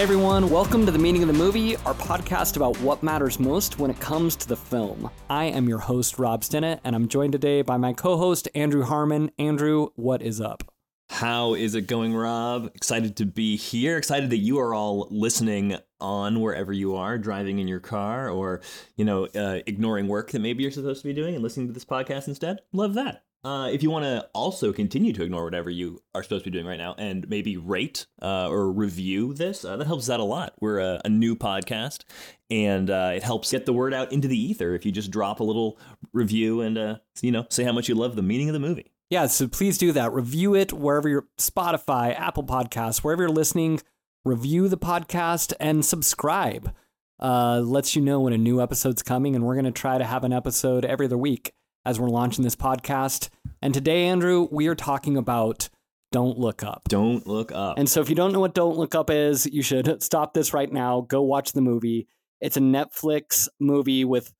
[0.00, 3.78] Hey everyone, welcome to The Meaning of the Movie, our podcast about what matters most
[3.78, 5.10] when it comes to the film.
[5.28, 8.82] I am your host, Rob Stinnett, and I'm joined today by my co host, Andrew
[8.82, 9.30] Harmon.
[9.38, 10.64] Andrew, what is up?
[11.10, 12.70] How is it going, Rob?
[12.74, 13.98] Excited to be here.
[13.98, 18.62] Excited that you are all listening on wherever you are, driving in your car, or
[18.96, 21.74] you know, uh, ignoring work that maybe you're supposed to be doing and listening to
[21.74, 22.60] this podcast instead.
[22.72, 23.24] Love that.
[23.42, 26.54] Uh, if you want to also continue to ignore whatever you are supposed to be
[26.54, 30.24] doing right now and maybe rate uh, or review this, uh, that helps out a
[30.24, 30.52] lot.
[30.60, 32.04] We're a, a new podcast
[32.50, 35.40] and uh, it helps get the word out into the ether if you just drop
[35.40, 35.78] a little
[36.12, 38.92] review and, uh, you know, say how much you love the meaning of the movie.
[39.08, 40.12] Yeah, so please do that.
[40.12, 43.80] Review it wherever you're Spotify, Apple Podcasts, wherever you're listening.
[44.24, 46.74] Review the podcast and subscribe.
[47.18, 50.04] Uh, lets you know when a new episode's coming, and we're going to try to
[50.04, 51.52] have an episode every other week
[51.84, 53.28] as we're launching this podcast.
[53.62, 55.68] And today, Andrew, we are talking about
[56.12, 56.82] Don't Look Up.
[56.88, 57.78] Don't look up.
[57.78, 60.52] And so if you don't know what Don't Look Up is, you should stop this
[60.52, 61.02] right now.
[61.02, 62.06] Go watch the movie.
[62.40, 64.32] It's a Netflix movie with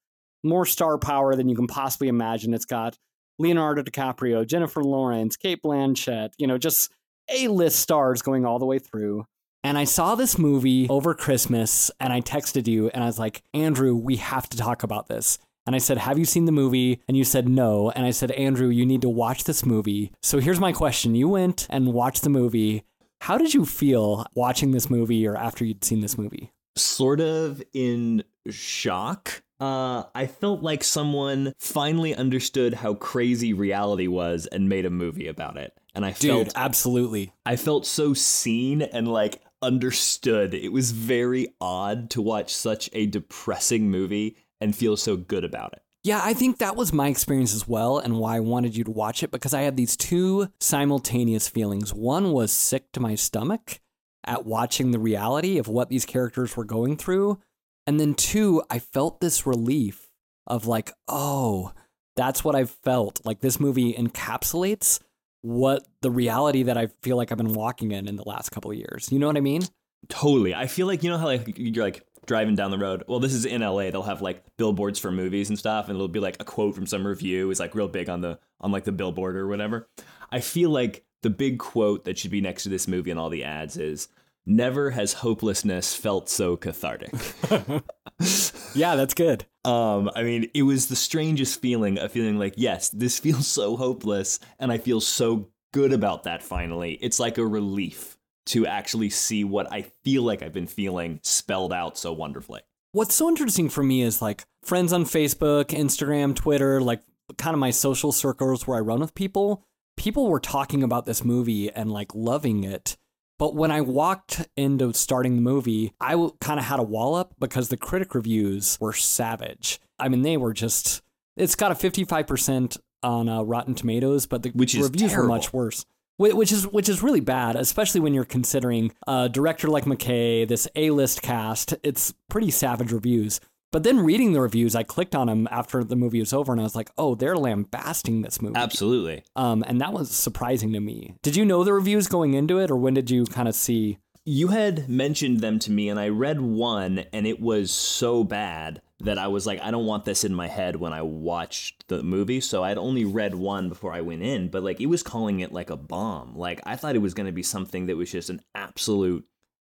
[0.42, 2.54] more star power than you can possibly imagine.
[2.54, 2.96] It's got
[3.38, 6.90] Leonardo DiCaprio, Jennifer Lawrence, Cate Blanchett, you know, just
[7.30, 9.24] A list stars going all the way through.
[9.62, 13.42] And I saw this movie over Christmas and I texted you and I was like,
[13.52, 15.38] Andrew, we have to talk about this.
[15.66, 17.00] And I said, Have you seen the movie?
[17.06, 17.90] And you said no.
[17.90, 20.12] And I said, Andrew, you need to watch this movie.
[20.22, 22.84] So here's my question You went and watched the movie.
[23.22, 26.52] How did you feel watching this movie or after you'd seen this movie?
[26.76, 29.42] Sort of in shock.
[29.60, 35.28] Uh, I felt like someone finally understood how crazy reality was and made a movie
[35.28, 35.74] about it.
[35.94, 37.34] And I Dude, felt absolutely.
[37.44, 40.54] I felt so seen and like understood.
[40.54, 45.72] It was very odd to watch such a depressing movie and feel so good about
[45.72, 45.82] it.
[46.02, 48.90] Yeah, I think that was my experience as well, and why I wanted you to
[48.90, 51.92] watch it because I had these two simultaneous feelings.
[51.92, 53.80] One was sick to my stomach
[54.24, 57.38] at watching the reality of what these characters were going through.
[57.86, 60.08] And then two, I felt this relief
[60.46, 61.72] of like, oh,
[62.16, 63.20] that's what I've felt.
[63.24, 65.00] Like this movie encapsulates
[65.42, 68.70] what the reality that I feel like I've been walking in in the last couple
[68.70, 69.10] of years.
[69.10, 69.62] You know what I mean?
[70.08, 70.54] Totally.
[70.54, 73.02] I feel like you know how like you're like driving down the road.
[73.08, 73.90] Well, this is in LA.
[73.90, 76.86] They'll have like billboards for movies and stuff, and it'll be like a quote from
[76.86, 79.88] some review is like real big on the on like the billboard or whatever.
[80.30, 83.30] I feel like the big quote that should be next to this movie and all
[83.30, 84.06] the ads is
[84.46, 87.12] never has hopelessness felt so cathartic.
[88.76, 89.44] yeah, that's good.
[89.64, 93.76] Um, I mean, it was the strangest feeling of feeling like, yes, this feels so
[93.76, 96.92] hopeless, and I feel so good about that finally.
[97.02, 98.16] It's like a relief
[98.50, 102.60] to actually see what I feel like I've been feeling spelled out so wonderfully.
[102.92, 107.02] What's so interesting for me is like friends on Facebook, Instagram, Twitter, like
[107.38, 109.64] kind of my social circles where I run with people.
[109.96, 112.96] People were talking about this movie and like loving it.
[113.38, 117.34] But when I walked into starting the movie, I kind of had a wall up
[117.38, 119.80] because the critic reviews were savage.
[119.98, 121.02] I mean, they were just,
[121.36, 125.86] it's got a 55% on uh, Rotten Tomatoes, but the Which reviews were much worse
[126.20, 130.68] which is which is really bad, especially when you're considering a director like McKay, this
[130.76, 131.74] A-list cast.
[131.82, 133.40] It's pretty savage reviews.
[133.72, 136.60] But then reading the reviews, I clicked on them after the movie was over, and
[136.60, 139.22] I was like, "Oh, they're lambasting this movie." Absolutely.
[139.36, 141.14] Um, and that was surprising to me.
[141.22, 143.98] Did you know the reviews going into it, or when did you kind of see?
[144.24, 148.82] You had mentioned them to me, and I read one, and it was so bad
[149.00, 152.02] that I was like, I don't want this in my head when I watched the
[152.02, 152.40] movie.
[152.40, 155.52] So I'd only read one before I went in, but like it was calling it
[155.52, 156.36] like a bomb.
[156.36, 159.26] Like I thought it was going to be something that was just an absolute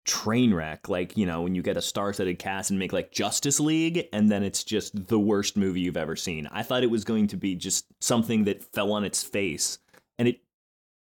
[0.04, 0.88] train wreck.
[0.88, 4.08] Like, you know, when you get a star studded cast and make like Justice League,
[4.12, 6.48] and then it's just the worst movie you've ever seen.
[6.50, 9.78] I thought it was going to be just something that fell on its face,
[10.18, 10.40] and it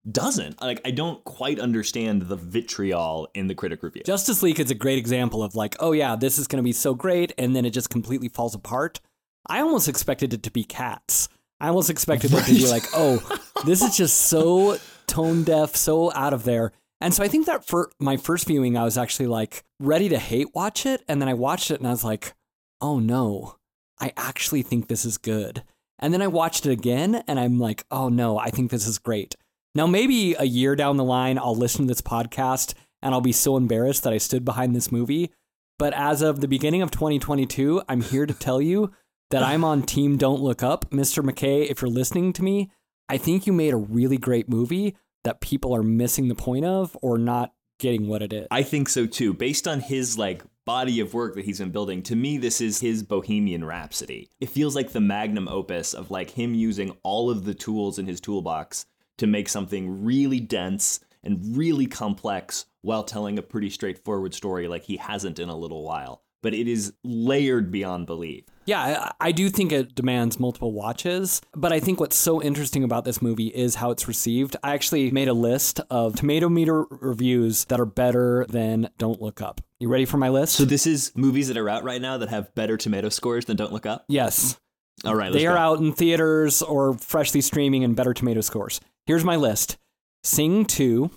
[0.09, 0.61] doesn't.
[0.61, 4.03] Like, I don't quite understand the vitriol in the critic review.
[4.05, 6.71] Justice League is a great example of like, oh yeah, this is going to be
[6.71, 8.99] so great, and then it just completely falls apart.
[9.47, 11.29] I almost expected it to be Cats.
[11.59, 12.43] I almost expected right.
[12.43, 13.21] it to be like, oh,
[13.65, 14.77] this is just so
[15.07, 16.71] tone deaf, so out of there.
[17.01, 20.19] And so I think that for my first viewing, I was actually like ready to
[20.19, 21.03] hate watch it.
[21.07, 22.33] And then I watched it and I was like,
[22.81, 23.55] oh no,
[23.99, 25.63] I actually think this is good.
[25.97, 28.97] And then I watched it again and I'm like, oh no, I think this is
[28.97, 29.35] great.
[29.75, 33.31] Now, maybe a year down the line, I'll listen to this podcast and I'll be
[33.31, 35.31] so embarrassed that I stood behind this movie.
[35.77, 38.91] But as of the beginning of 2022, I'm here to tell you
[39.29, 40.89] that I'm on Team Don't Look Up.
[40.89, 41.23] Mr.
[41.23, 42.71] McKay, if you're listening to me,
[43.07, 46.97] I think you made a really great movie that people are missing the point of
[47.01, 48.47] or not getting what it is.
[48.51, 49.33] I think so too.
[49.33, 52.79] Based on his like body of work that he's been building, to me this is
[52.79, 54.29] his Bohemian Rhapsody.
[54.39, 58.07] It feels like the magnum opus of like him using all of the tools in
[58.07, 58.85] his toolbox
[59.19, 64.83] to make something really dense and really complex while telling a pretty straightforward story like
[64.83, 66.21] he hasn't in a little while.
[66.41, 68.45] But it is layered beyond belief.
[68.65, 72.85] Yeah, I, I do think it demands multiple watches, but I think what's so interesting
[72.85, 74.55] about this movie is how it's received.
[74.63, 79.41] I actually made a list of tomato meter reviews that are better than Don't Look
[79.41, 79.59] Up.
[79.81, 80.53] You ready for my list?
[80.55, 83.57] So this is movies that are out right now that have better tomato scores than
[83.57, 84.05] Don't Look Up?
[84.07, 84.57] yes.
[85.05, 85.59] All right, They are go.
[85.59, 88.81] out in theaters or freshly streaming and better tomato scores.
[89.09, 89.77] Here's my list
[90.23, 91.09] Sing 2,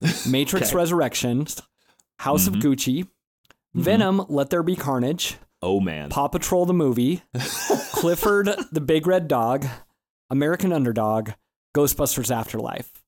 [0.26, 0.74] Matrix Okay.
[0.76, 1.60] Resurrections,
[2.20, 2.48] House Mhm.
[2.48, 3.08] of Gucci,
[3.74, 6.08] Venom, Let There Be Carnage, Oh man.
[6.08, 7.20] Paw Patrol the movie,
[7.92, 9.66] Clifford the Big Red Dog,
[10.30, 11.32] American Underdog,
[11.76, 13.02] Ghostbusters Afterlife.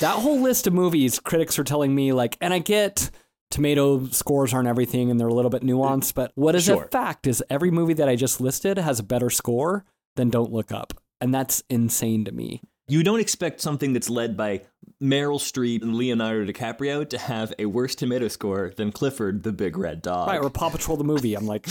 [0.00, 3.10] That whole list of movies, critics are telling me, like, and I get
[3.50, 6.84] tomato scores aren't everything and they're a little bit nuanced, but what is Sure.
[6.84, 9.84] a fact is every movie that I just listed has a better score
[10.16, 10.94] than Don't Look Up.
[11.20, 12.62] And that's insane to me.
[12.86, 14.62] You don't expect something that's led by
[15.02, 19.76] Meryl Streep and Leonardo DiCaprio to have a worse tomato score than Clifford the Big
[19.76, 20.28] Red Dog.
[20.28, 21.34] Right, or Paw Patrol the movie.
[21.34, 21.66] I'm like,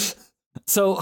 [0.66, 1.00] so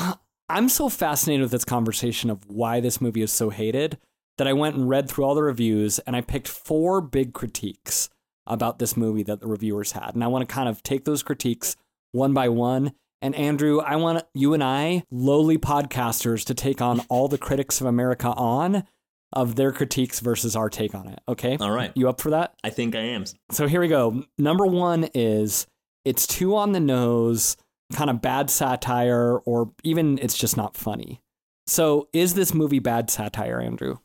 [0.49, 3.97] I'm so fascinated with this conversation of why this movie is so hated
[4.37, 8.09] that I went and read through all the reviews and I picked four big critiques
[8.47, 10.13] about this movie that the reviewers had.
[10.13, 11.77] And I want to kind of take those critiques
[12.11, 12.93] one by one.
[13.21, 17.79] And Andrew, I want you and I, lowly podcasters, to take on all the critics
[17.79, 18.83] of America on
[19.33, 21.19] of their critiques versus our take on it.
[21.27, 21.57] Okay?
[21.59, 21.91] All right.
[21.95, 22.53] You up for that?
[22.63, 23.25] I think I am.
[23.51, 24.23] So here we go.
[24.37, 25.67] Number one is
[26.05, 27.57] it's too on the nose,
[27.93, 31.21] kind of bad satire, or even it's just not funny.
[31.67, 33.97] So is this movie bad satire, Andrew?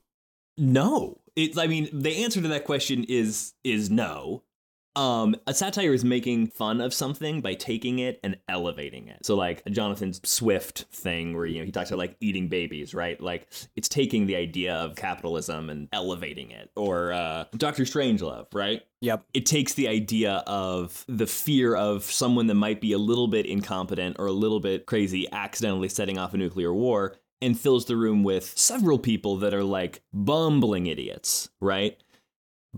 [0.56, 1.20] No.
[1.34, 4.43] It, I mean, the answer to that question is is no.
[4.97, 9.25] Um, a satire is making fun of something by taking it and elevating it.
[9.27, 12.95] So, like a Jonathan Swift thing, where you know he talks about like eating babies,
[12.95, 13.21] right?
[13.21, 13.47] Like
[13.77, 16.71] it's taking the idea of capitalism and elevating it.
[16.77, 18.83] Or uh, Doctor Strangelove, right?
[19.03, 19.27] Yep.
[19.35, 23.45] it takes the idea of the fear of someone that might be a little bit
[23.45, 27.97] incompetent or a little bit crazy accidentally setting off a nuclear war and fills the
[27.97, 32.03] room with several people that are like bumbling idiots, right?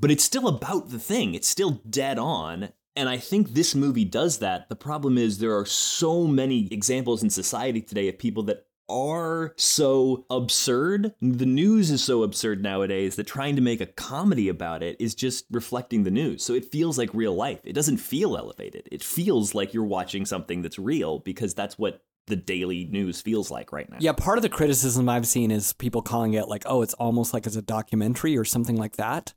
[0.01, 2.71] But it's still about the thing, it's still dead on.
[2.97, 4.69] And I think this movie does that.
[4.69, 9.55] The problem is there are so many examples in society today of people that are
[9.57, 11.15] so absurd.
[11.21, 15.15] The news is so absurd nowadays that trying to make a comedy about it is
[15.15, 16.43] just reflecting the news.
[16.43, 17.61] So it feels like real life.
[17.65, 18.89] It doesn't feel elevated.
[18.91, 23.51] It feels like you're watching something that's real because that's what the daily news feels
[23.51, 23.99] like right now.
[24.01, 27.33] Yeah, part of the criticism I've seen is people calling it like, oh, it's almost
[27.33, 29.35] like it's a documentary or something like that.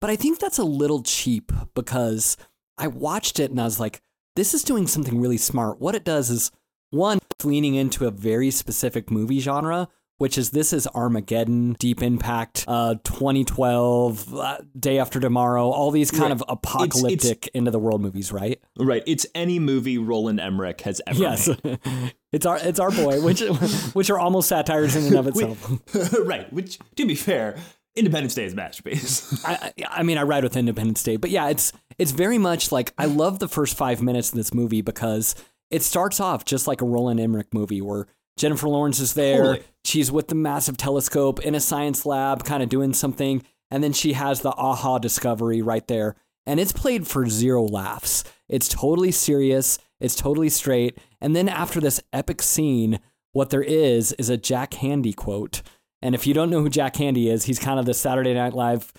[0.00, 2.36] But I think that's a little cheap because
[2.78, 4.00] I watched it and I was like,
[4.36, 5.80] this is doing something really smart.
[5.80, 6.50] What it does is
[6.90, 9.88] one, it's leaning into a very specific movie genre,
[10.18, 16.10] which is this is Armageddon, Deep Impact, uh, 2012, uh, Day After Tomorrow, all these
[16.10, 16.32] kind Right.
[16.32, 18.60] of apocalyptic end of the world movies, right?
[18.78, 19.02] Right.
[19.06, 21.78] It's any movie Roland Emmerich has ever Yes, made.
[22.32, 23.40] it's our it's our boy, which
[23.94, 26.16] which are almost satires in and of itself.
[26.24, 26.50] right.
[26.52, 27.56] Which, to be fair,
[27.96, 29.44] Independence Day is a masterpiece.
[29.46, 32.92] I, I mean, I ride with Independence Day, but yeah, it's it's very much like
[32.96, 35.34] I love the first five minutes of this movie because
[35.70, 38.06] it starts off just like a Roland Emmerich movie where
[38.36, 39.62] Jennifer Lawrence is there, Totally.
[39.84, 43.92] she's with the massive telescope in a science lab, kind of doing something, and then
[43.92, 48.24] she has the aha discovery right there, and it's played for zero laughs.
[48.48, 53.00] It's totally serious, it's totally straight, and then after this epic scene,
[53.32, 55.60] what there is is a Jack Handey quote.
[56.02, 58.54] And if you don't know who Jack Handey is, he's kind of the Saturday Night
[58.54, 58.92] Live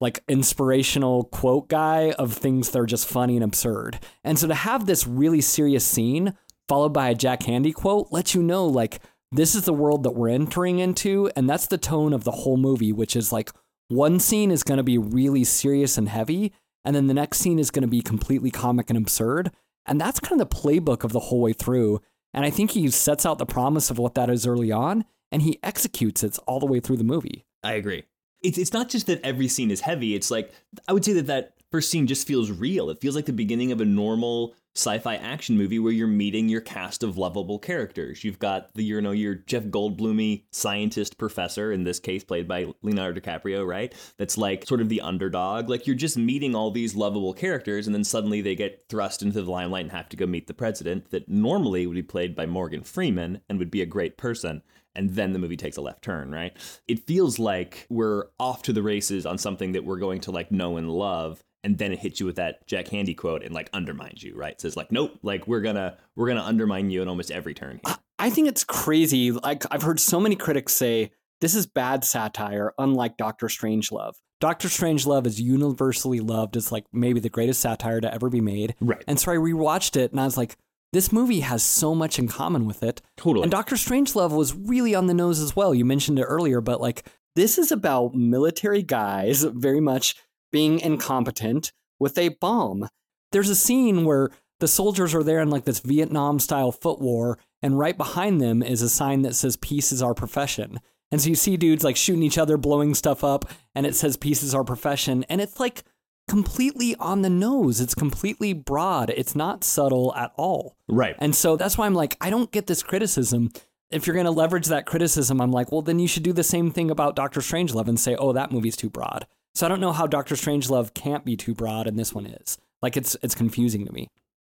[0.00, 3.98] like inspirational quote guy of things that are just funny and absurd.
[4.22, 6.34] And so to have this really serious scene
[6.68, 9.00] followed by a Jack Handey quote lets you know like
[9.32, 12.56] this is the world that we're entering into and that's the tone of the whole
[12.56, 13.50] movie which is like
[13.88, 16.52] one scene is going to be really serious and heavy
[16.84, 19.50] and then the next scene is going to be completely comic and absurd
[19.86, 22.00] and that's kind of the playbook of the whole way through
[22.32, 25.42] and I think he sets out the promise of what that is early on and
[25.42, 27.44] he executes it all the way through the movie.
[27.62, 28.04] I agree.
[28.42, 30.14] It's it's not just that every scene is heavy.
[30.14, 30.52] It's like
[30.86, 32.90] I would say that that first scene just feels real.
[32.90, 36.60] It feels like the beginning of a normal sci-fi action movie where you're meeting your
[36.60, 38.24] cast of lovable characters.
[38.24, 42.66] You've got the you know your Jeff Goldblumy scientist professor in this case played by
[42.82, 43.94] Leonardo DiCaprio, right?
[44.18, 45.68] That's like sort of the underdog.
[45.68, 49.42] Like you're just meeting all these lovable characters and then suddenly they get thrust into
[49.42, 52.46] the limelight and have to go meet the president that normally would be played by
[52.46, 54.62] Morgan Freeman and would be a great person
[54.94, 56.56] and then the movie takes a left turn, right?
[56.86, 60.50] It feels like we're off to the races on something that we're going to like
[60.50, 63.70] know and love, and then it hits you with that Jack Handey quote and like
[63.72, 64.52] undermines you, right?
[64.52, 67.80] It says like, nope, like we're gonna we're gonna undermine you at almost every turn
[67.84, 67.96] here.
[68.18, 69.32] I think it's crazy.
[69.32, 71.10] Like I've heard so many critics say
[71.40, 74.14] this is bad satire, unlike Doctor Strangelove.
[74.40, 78.74] Doctor Strangelove is universally loved as like maybe the greatest satire to ever be made.
[78.80, 79.02] Right.
[79.06, 80.56] And so I rewatched it and I was like,
[80.94, 83.02] this movie has so much in common with it.
[83.16, 83.42] Totally.
[83.42, 85.74] And Doctor Strangelove was really on the nose as well.
[85.74, 90.14] You mentioned it earlier, but like this is about military guys very much
[90.52, 92.88] being incompetent with a bomb.
[93.32, 97.40] There's a scene where the soldiers are there in like this Vietnam style foot war,
[97.60, 100.78] and right behind them is a sign that says peace is our profession.
[101.10, 104.16] And so you see dudes like shooting each other, blowing stuff up, and it says
[104.16, 105.24] peace is our profession.
[105.28, 105.82] And it's like
[106.28, 107.80] completely on the nose.
[107.80, 109.10] It's completely broad.
[109.10, 110.76] It's not subtle at all.
[110.88, 111.16] right.
[111.18, 113.52] And so that's why I'm like, I don't get this criticism.
[113.90, 116.42] If you're going to leverage that criticism, I'm like, well, then you should do the
[116.42, 119.26] same thing about Doctor Strangelove and say, oh, that movie's too broad.
[119.54, 122.58] So I don't know how Doctor Strangelove can't be too broad and this one is.
[122.82, 124.08] Like it's it's confusing to me.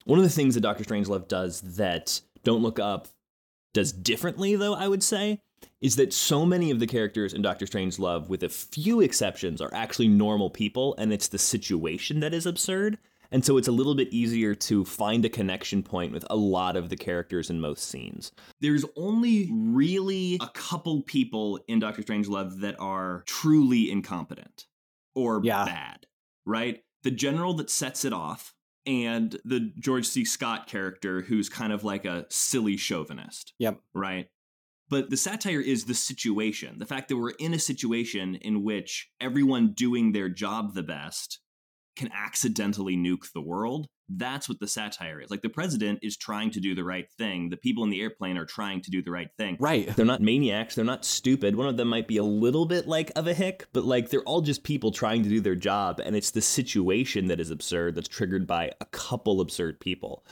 [0.04, 3.08] One of the things that Doctor Strangelove does that Don't Look Up
[3.74, 5.40] does differently, though, I would say,
[5.80, 9.72] is that so many of the characters in Doctor Strangelove, with a few exceptions, are
[9.72, 12.98] actually normal people, and it's the situation that is absurd.
[13.30, 16.76] And so it's a little bit easier to find a connection point with a lot
[16.76, 18.32] of the characters in most scenes.
[18.60, 24.66] There's only really a couple people in Doctor Strangelove that are truly incompetent
[25.14, 25.66] or Yeah.
[25.66, 26.06] bad,
[26.46, 26.82] right?
[27.02, 28.54] The general that sets it off
[28.86, 30.24] and the George C.
[30.24, 33.80] Scott character who's kind of like a silly chauvinist, Yep.
[33.92, 34.28] right?
[34.90, 36.78] But the satire is the situation.
[36.78, 41.40] The fact that we're in a situation in which everyone doing their job the best
[41.98, 43.88] can accidentally nuke the world.
[44.08, 45.30] That's what the satire is.
[45.30, 47.50] Like the president is trying to do the right thing.
[47.50, 49.58] The people in the airplane are trying to do the right thing.
[49.60, 49.94] Right.
[49.94, 51.56] They're not maniacs, they're not stupid.
[51.56, 54.22] One of them might be a little bit like of a hick, but like they're
[54.22, 57.96] all just people trying to do their job, and it's the situation that is absurd
[57.96, 60.24] that's triggered by a couple absurd people.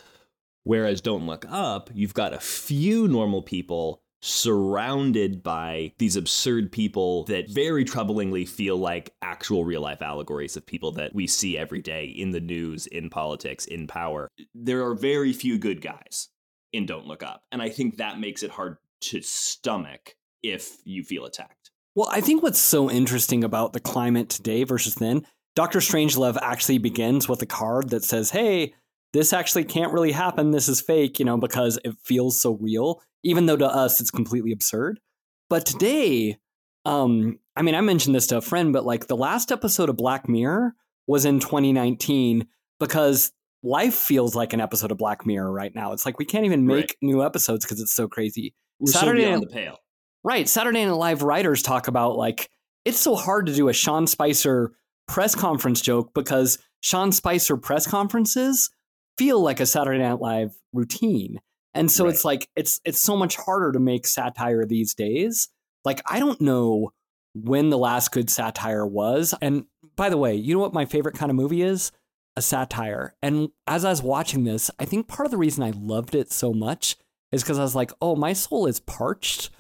[0.62, 7.25] Whereas Don't Look Up, you've got a few normal people surrounded by these absurd people
[7.25, 11.80] that very troublingly feel like actual real life allegories of people that we see every
[11.80, 14.28] day in the news, in politics, in power.
[14.54, 16.28] There are very few good guys
[16.73, 17.45] in Don't Look Up.
[17.52, 21.71] And I think that makes it hard to stomach if you feel attacked.
[21.95, 26.78] Well, I think what's so interesting about the climate today versus then, Doctor Strangelove actually
[26.78, 28.75] begins with a card that says, "Hey,
[29.16, 30.50] this actually can't really happen.
[30.50, 34.11] This is fake," you know, because it feels so real, even though to us it's
[34.11, 35.00] completely absurd.
[35.49, 36.38] But today,
[36.85, 39.96] um, I mean, I mentioned this to a friend, but like the last episode of
[39.96, 40.75] Black Mirror
[41.06, 42.46] was in 2019
[42.80, 43.32] because
[43.62, 45.92] life feels like an episode of Black Mirror right now.
[45.92, 46.96] It's like we can't even make Right.
[47.02, 48.54] new episodes because it's so crazy.
[48.78, 49.78] We're Saturday so beyond Night- the pale.
[50.25, 50.49] Right.
[50.49, 52.50] Saturday Night Live writers talk about like
[52.85, 54.73] it's so hard to do a Sean Spicer
[55.08, 58.70] press conference joke because Sean Spicer press conferences
[59.18, 61.40] feel like a Saturday Night Live routine.
[61.75, 62.14] And so Right.
[62.14, 65.49] it's like it's it's so much harder to make satire these days.
[65.85, 66.92] Like I don't know
[67.35, 69.35] when the last good satire was.
[69.42, 71.92] And by the way, you know what my favorite kind of movie is?
[72.37, 73.14] A satire.
[73.23, 76.32] And as I was watching this, I think part of the reason I loved it
[76.32, 76.96] so much
[77.32, 79.50] is because I was like, oh, my soul is parched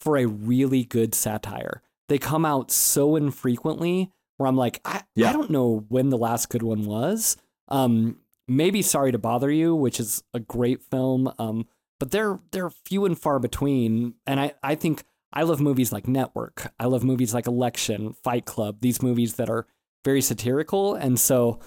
[0.00, 1.82] for a really good satire.
[2.08, 6.50] They come out so infrequently where I'm like, I, I don't know when the last
[6.50, 7.36] good one was.
[7.68, 8.18] Um,
[8.48, 11.32] maybe Sorry to Bother You, which is a great film.
[11.38, 11.66] Um,
[12.00, 14.14] but they're they're few and far between.
[14.26, 16.72] And I, I think I love movies like Network.
[16.78, 19.66] I love movies like Election, Fight Club, these movies that are
[20.04, 20.94] very satirical.
[20.94, 21.60] And so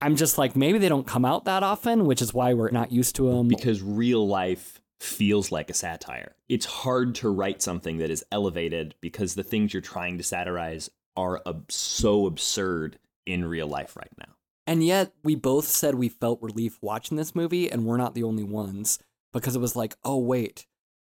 [0.00, 2.90] I'm just like, maybe they don't come out that often, which is why we're not
[2.90, 3.48] used to them.
[3.48, 6.34] because real life feels like a satire.
[6.48, 10.90] It's hard to write something that is elevated because the things you're trying to satirize
[11.16, 14.34] are ab- so absurd in real life right now.
[14.66, 18.22] And yet, we both said we felt relief watching this movie, and we're not the
[18.22, 18.98] only ones
[19.32, 20.66] because it was like, oh, wait,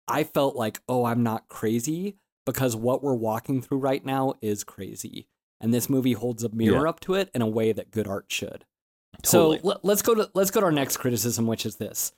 [0.07, 2.15] I felt like, oh, I'm not crazy
[2.45, 5.27] because what we're walking through right now is crazy.
[5.59, 6.89] And this movie holds a mirror Yeah.
[6.89, 8.65] up to it in a way that good art should.
[9.21, 9.57] Totally.
[9.59, 12.13] So let, let's go to let's go to our next criticism, which is this: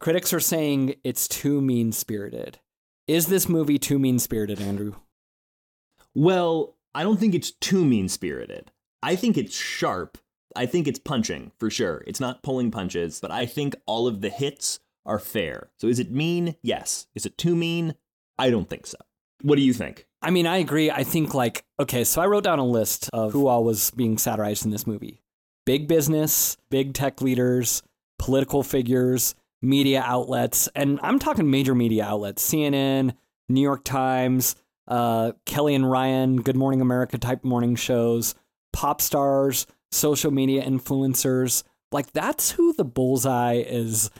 [0.00, 2.58] critics are saying it's too mean spirited.
[3.06, 4.94] Is this movie too mean spirited, Andrew?
[6.14, 8.70] Well, I don't think it's too mean spirited.
[9.02, 10.18] I think it's sharp.
[10.56, 12.04] I think it's punching for sure.
[12.06, 15.70] It's not pulling punches, but I think all of the hits are fair.
[15.78, 16.56] So is it mean?
[16.62, 17.06] Yes.
[17.14, 17.94] Is it too mean?
[18.38, 18.98] I don't think so.
[19.42, 20.06] What do you think?
[20.22, 20.90] I mean, I agree.
[20.90, 24.18] I think like okay, so I wrote down a list of who all was being
[24.18, 25.20] satirized in this movie:
[25.66, 27.82] big business, big tech leaders,
[28.18, 33.14] political figures, media outlets, and I'm talking major media outlets: CNN,
[33.48, 34.54] New York Times,
[34.86, 38.36] uh, Kelly and Ryan, Good Morning America type morning shows,
[38.72, 41.62] pop stars, social media influencers.
[41.92, 44.10] Like that's who the bullseye is.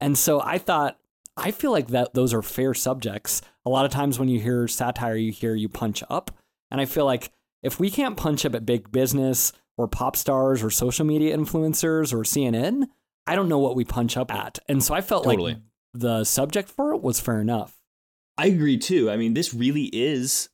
[0.00, 0.98] And so I thought
[1.36, 3.40] I feel like that those are fair subjects.
[3.64, 6.30] A lot of times when you hear satire, you hear you punch up.
[6.70, 7.30] And I feel like
[7.62, 12.12] if we can't punch up at big business or pop stars or social media influencers
[12.12, 12.88] or CNN,
[13.26, 14.58] I don't know what we punch up at.
[14.68, 15.54] And so I felt Totally.
[15.54, 15.62] like
[15.94, 17.76] the subject for it was fair enough.
[18.36, 19.10] I agree too.
[19.10, 20.48] I mean, this really is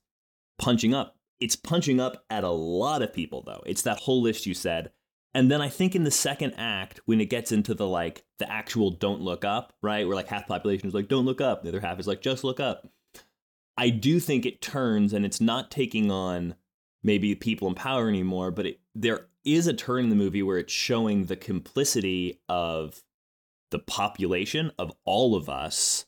[0.58, 1.15] punching up.
[1.40, 3.62] It's punching up at a lot of people, though.
[3.66, 4.90] It's that whole list you said.
[5.34, 8.50] And then I think in the second act, when it gets into the like the
[8.50, 10.06] actual don't look up, right?
[10.06, 11.62] Where like half the population is like, don't look up.
[11.62, 12.88] The other half is like, just look up.
[13.76, 16.54] I do think it turns and it's not taking on
[17.02, 20.58] maybe people in power anymore, but it, there is a turn in the movie where
[20.58, 23.02] it's showing the complicity of
[23.70, 26.06] the population of all of us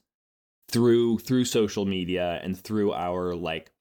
[0.70, 3.72] through through social media and through our like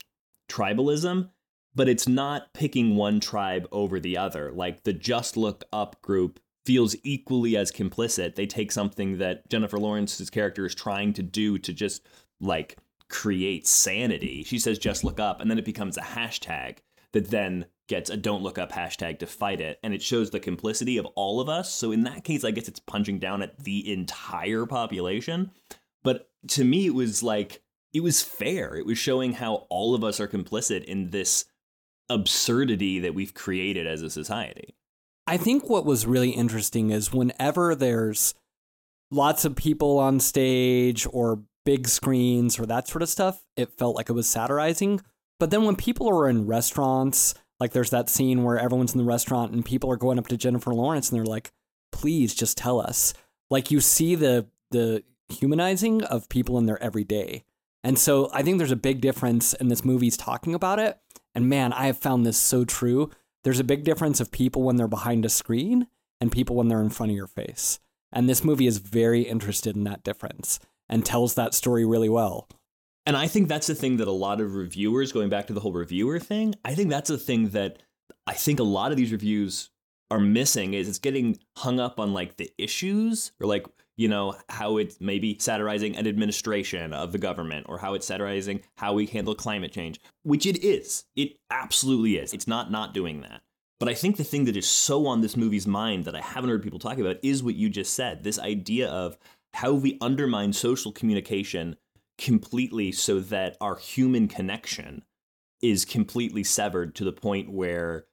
[0.49, 1.29] tribalism
[1.77, 4.51] but it's not picking one tribe over the other.
[4.51, 8.33] Like the just look up group feels equally as complicit.
[8.35, 12.05] They take something that jennifer lawrence's character is trying to do to just
[12.41, 12.77] like
[13.09, 14.43] create sanity.
[14.43, 16.79] She says just look up and then it becomes a hashtag
[17.13, 19.79] that then gets a don't look up hashtag to fight it.
[19.83, 21.71] And it shows the complicity of all of us.
[21.71, 25.51] So in that case i guess it's punching down at the entire population.
[26.03, 27.61] But to me it was like
[27.93, 28.75] it was fair.
[28.75, 31.45] It was showing how all of us are complicit in this
[32.09, 34.75] absurdity that we've created as a society
[35.27, 38.33] I think what was really interesting is whenever there's
[39.11, 43.97] lots of people on stage or big screens or that sort of stuff, it felt
[43.97, 45.01] like it was satirizing.
[45.37, 49.03] But then when people are in restaurants, like there's that scene where everyone's in the
[49.03, 51.51] restaurant and people are going up to Jennifer Lawrence and they're like,
[51.91, 53.13] "Please just tell us."
[53.49, 57.43] Like you see the the humanizing of people in their everyday.
[57.83, 60.97] And so I think there's a big difference and this movie's talking about it.
[61.37, 63.11] And man, I have found this so true.
[63.43, 65.85] There's a big difference of people when they're behind a screen
[66.19, 67.79] and people when they're in front of your face.
[68.11, 72.49] And this movie is very interested in that difference and tells that story really well.
[73.05, 75.59] And I think that's the thing that a lot of reviewers, going back to the
[75.59, 77.83] whole reviewer thing, I think that's the thing that
[78.25, 79.69] I think a lot of these reviews
[80.09, 84.35] are missing is it's getting hung up on like the issues or like, you know,
[84.47, 89.07] how it's maybe satirizing an administration of the government or how it's satirizing how we
[89.07, 91.03] handle climate change, which it is.
[91.15, 92.33] It absolutely is.
[92.33, 93.41] It's not not doing that.
[93.79, 96.49] But I think the thing that is so on this movie's mind that I haven't
[96.49, 99.17] heard people talking about is what you just said this idea of
[99.53, 101.75] how we undermine social communication
[102.17, 105.03] completely so that our human connection
[105.61, 108.05] is completely severed to the point where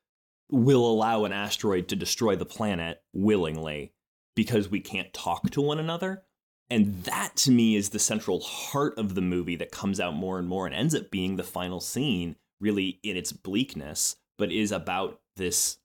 [0.50, 3.93] we'll allow an asteroid to destroy the planet willingly
[4.34, 6.22] because we can't talk to one another.
[6.70, 10.38] And that to me is the central heart of the movie that comes out more
[10.38, 14.72] and more and ends up being the final scene, really in its bleakness, but is
[14.72, 15.78] about this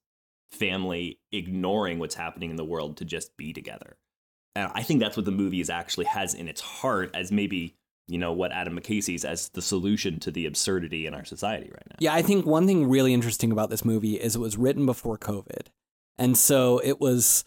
[0.51, 3.97] family ignoring what's happening in the world to just be together.
[4.55, 7.75] And I think that's what the movie is actually has in its heart as maybe,
[8.07, 11.87] you know, what Adam McKay as the solution to the absurdity in our society right
[11.89, 11.97] now.
[11.99, 15.17] Yeah, I think one thing really interesting about this movie is it was written before
[15.17, 15.67] COVID.
[16.17, 17.45] And so it was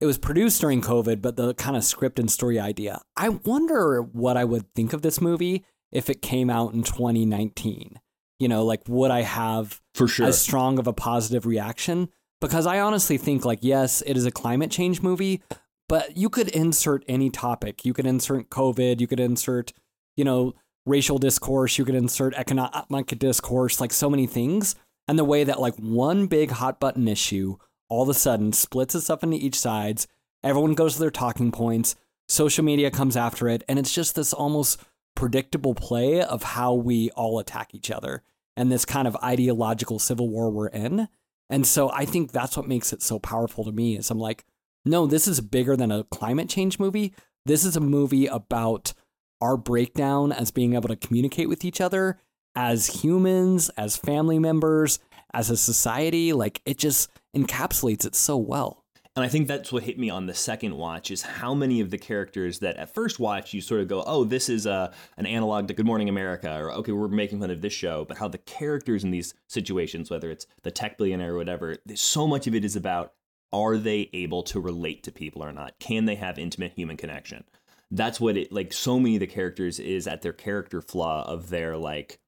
[0.00, 3.00] it was produced during COVID, but the kind of script and story idea.
[3.16, 8.00] I wonder what I would think of this movie if it came out in 2019.
[8.38, 10.26] You know, like would I have For sure.
[10.26, 12.08] as strong of a positive reaction?
[12.40, 15.42] Because I honestly think like yes, it is a climate change movie,
[15.88, 17.84] but you could insert any topic.
[17.84, 19.72] You could insert COVID, you could insert,
[20.16, 20.54] you know,
[20.86, 24.76] racial discourse, you could insert economic discourse, like so many things.
[25.08, 27.56] And the way that like one big hot button issue
[27.88, 30.06] all of a sudden splits us up into each sides,
[30.42, 31.96] everyone goes to their talking points,
[32.28, 34.80] social media comes after it, and it's just this almost
[35.14, 38.22] predictable play of how we all attack each other
[38.56, 41.08] and this kind of ideological civil war we're in.
[41.50, 44.44] And so I think that's what makes it so powerful to me is I'm like,
[44.84, 47.14] no, this is bigger than a climate change movie.
[47.46, 48.92] This is a movie about
[49.40, 52.18] our breakdown as being able to communicate with each other
[52.54, 54.98] as humans, as family members,
[55.32, 56.32] as a society.
[56.32, 58.84] Like it just encapsulates it so well.
[59.18, 61.90] And I think that's what hit me on the second watch is how many of
[61.90, 65.26] the characters that at first watch you sort of go, oh, this is a, an
[65.26, 68.28] analog to Good Morning America, or okay, we're making fun of this show, but how
[68.28, 72.54] the characters in these situations, whether it's the tech billionaire or whatever, so much of
[72.54, 73.12] it is about
[73.52, 75.78] are they able to relate to people or not?
[75.80, 77.42] Can they have intimate human connection?
[77.90, 81.48] That's what it like so many of the characters is at their character flaw of
[81.48, 82.20] their like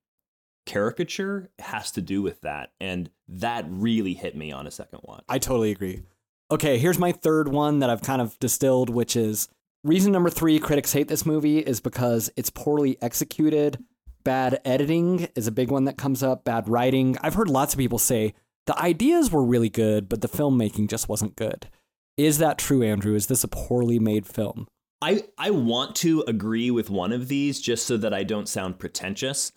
[0.66, 2.72] caricature has to do with that.
[2.80, 5.24] And that really hit me on a second watch.
[5.28, 6.02] I totally agree.
[6.50, 9.48] Okay, here's my third one that I've kind of distilled, which is
[9.84, 13.82] reason number three critics hate this movie is because it's poorly executed.
[14.24, 17.16] Bad editing is a big one that comes up, bad writing.
[17.22, 18.34] I've heard lots of people say
[18.66, 21.68] the ideas were really good, but the filmmaking just wasn't good.
[22.16, 23.14] Is that true, Andrew?
[23.14, 24.66] Is this a poorly made film?
[25.00, 28.78] I I want to agree with one of these just so that I don't sound
[28.78, 29.52] pretentious.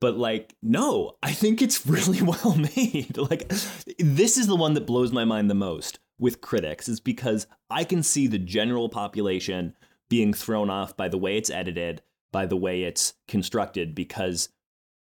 [0.00, 3.16] But like, no, I think it's really well made.
[3.16, 3.48] like
[3.98, 7.84] this is the one that blows my mind the most with critics is because I
[7.84, 9.74] can see the general population
[10.08, 14.48] being thrown off by the way it's edited, by the way it's constructed because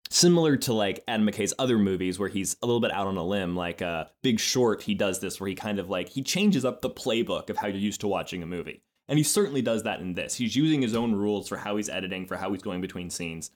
[0.09, 3.23] similar to like Adam McKay's other movies where he's a little bit out on a
[3.23, 6.65] limb, like uh, Big Short, he does this where he kind of like he changes
[6.65, 8.83] up the playbook of how you're used to watching a movie.
[9.07, 10.35] And he certainly does that in this.
[10.35, 13.49] He's using his own rules for how he's editing, for how he's going between scenes.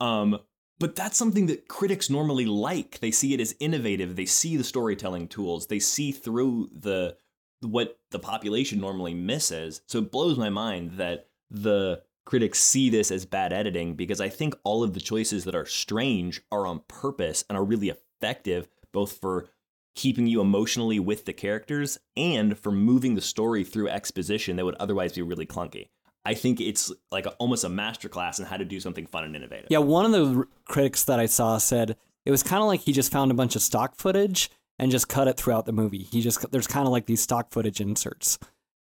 [0.00, 0.38] Um,
[0.78, 3.00] but that's something that critics normally like.
[3.00, 4.16] They see it as innovative.
[4.16, 5.66] They see the storytelling tools.
[5.66, 7.16] They see through the
[7.60, 9.82] what the population normally misses.
[9.86, 14.28] So it blows my mind that the critics see this as bad editing because I
[14.28, 18.68] think all of the choices that are strange are on purpose and are really effective
[18.92, 19.48] both for
[19.94, 24.76] keeping you emotionally with the characters and for moving the story through exposition that would
[24.76, 25.88] otherwise be really clunky.
[26.24, 29.34] I think it's like a, almost a masterclass in how to do something fun and
[29.34, 29.68] innovative.
[29.70, 32.80] Yeah, one of the r- critics that I saw said it was kind of like
[32.80, 36.02] he just found a bunch of stock footage and just cut it throughout the movie.
[36.02, 38.38] He just there's kind of like these stock footage inserts,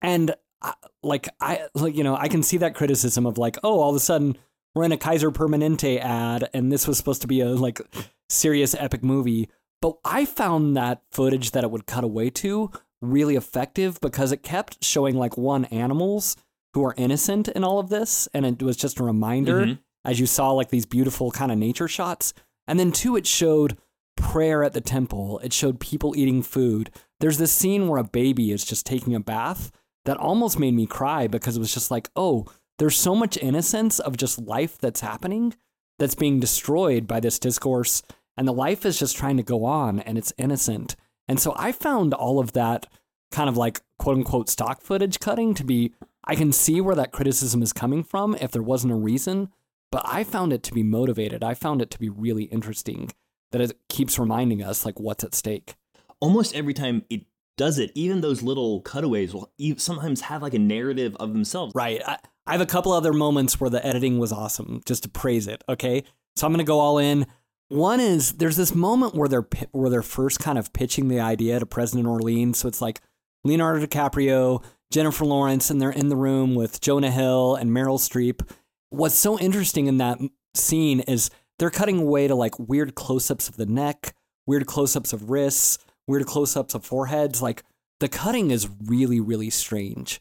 [0.00, 3.80] and I, like I like you know I can see that criticism of like oh
[3.80, 4.37] all of a sudden
[4.74, 7.80] we're in a Kaiser Permanente ad and this was supposed to be a like
[8.28, 9.48] serious epic movie,
[9.83, 12.70] but I found that footage that it would cut away to
[13.02, 16.37] really effective because it kept showing like one animals
[16.74, 19.78] who are innocent in all of this and it was just a reminder Mhm.
[20.04, 22.33] as you saw like these beautiful kind of nature shots.
[22.66, 23.76] And then two it showed
[24.16, 25.40] prayer at the temple.
[25.42, 26.90] It showed people eating food.
[27.20, 29.70] There's this scene where a baby is just taking a bath
[30.04, 32.46] that almost made me cry because it was just like oh
[32.78, 35.54] there's so much innocence of just life that's happening
[35.98, 38.02] that's being destroyed by this discourse
[38.37, 40.96] and the life is just trying to go on and it's innocent.
[41.28, 42.87] And so i found all of that
[43.30, 45.92] kind of like quote unquote stock footage cutting to be
[46.24, 49.50] I can see where that criticism is coming from if there wasn't a reason,
[49.90, 51.42] but I found it to be motivated.
[51.42, 53.11] I found it to be really interesting
[53.52, 55.74] that it keeps reminding us like what's at stake.
[56.20, 57.24] Almost every time it
[57.56, 61.74] does it, even those little cutaways will sometimes have like a narrative of themselves.
[61.74, 62.00] Right.
[62.06, 65.46] I, I have a couple other moments where the editing was awesome, just to praise
[65.46, 65.62] it.
[65.68, 66.04] Okay.
[66.37, 67.26] So I'm going to go all in.
[67.68, 71.59] One is there's this moment where they're where they're first kind of pitching the idea
[71.61, 72.59] to President Orleans.
[72.59, 73.00] So it's like
[73.44, 78.48] Leonardo DiCaprio, Jennifer Lawrence, and they're in the room with Jonah Hill and Meryl Streep.
[78.90, 80.18] What's so interesting in that
[80.55, 84.14] scene is they're cutting away to like weird close-ups of the neck,
[84.46, 87.40] weird close-ups of wrists, weird close-ups of foreheads.
[87.40, 87.62] Like
[88.00, 90.20] the cutting is really, really strange.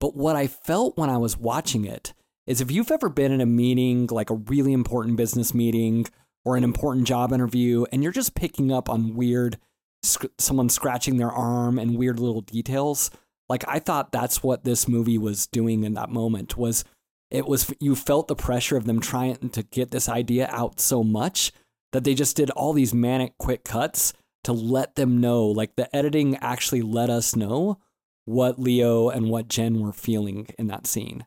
[0.00, 2.12] But what I felt when I was watching it
[2.46, 6.06] is if you've ever been in a meeting, like a really important business meeting
[6.44, 9.58] or an important job interview, and you're just picking up on weird,
[10.02, 13.10] someone scratching their arm and weird little details,
[13.48, 16.84] like I thought that's what this movie was doing in that moment was
[17.30, 21.02] it was you felt the pressure of them trying to get this idea out so
[21.02, 21.52] much
[21.92, 24.12] that they just did all these manic quick cuts
[24.44, 27.78] to let them know like the editing actually let us know
[28.24, 31.24] what Leo and what Jen were feeling in that scene.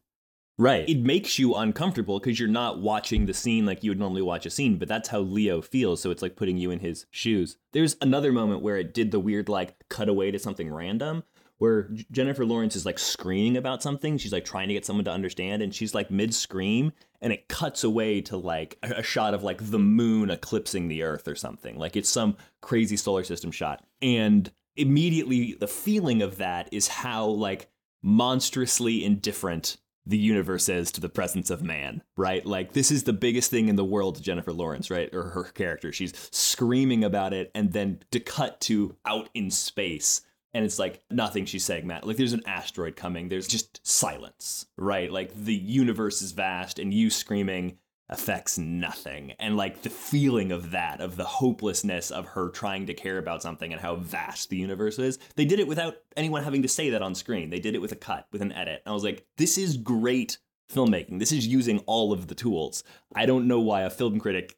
[0.60, 0.88] Right.
[0.88, 4.45] It makes you uncomfortable because you're not watching the scene like you would normally watch
[4.45, 6.01] a scene, but that's how Leo feels.
[6.01, 7.57] So it's like putting you in his shoes.
[7.73, 11.23] There's another moment where it did the weird, like, cut away to something random
[11.62, 14.17] where Jennifer Lawrence is like screaming about something.
[14.17, 17.47] She's like trying to get someone to understand, and she's like mid scream, and it
[17.50, 21.78] cuts away to like a, shot of like the moon eclipsing the earth or something.
[21.78, 23.86] Like it's some crazy solar system shot.
[24.02, 27.69] And immediately the feeling of that is how like
[28.02, 32.43] monstrously indifferent the universe is to the presence of man, right?
[32.43, 35.13] Like this is the biggest thing in the world to Jennifer Lawrence, right?
[35.13, 35.93] Or her character.
[35.93, 41.01] She's screaming about it and then to cut to out in space and it's like
[41.09, 43.29] nothing she's saying matt like there's an asteroid coming.
[43.29, 45.11] There's just silence right?
[45.11, 47.77] Like the universe is vast and you screaming
[48.09, 49.31] affects nothing.
[49.39, 53.41] And like the feeling of that of the hopelessness of her trying to care about
[53.41, 56.89] something and how vast the universe is they did it without anyone having to say
[56.89, 57.49] that on screen.
[57.49, 58.81] They did it with a cut with an edit.
[58.85, 60.37] I was like this is great
[60.73, 61.19] filmmaking.
[61.19, 62.83] This is using all of the tools.
[63.15, 64.57] I don't know why a film critic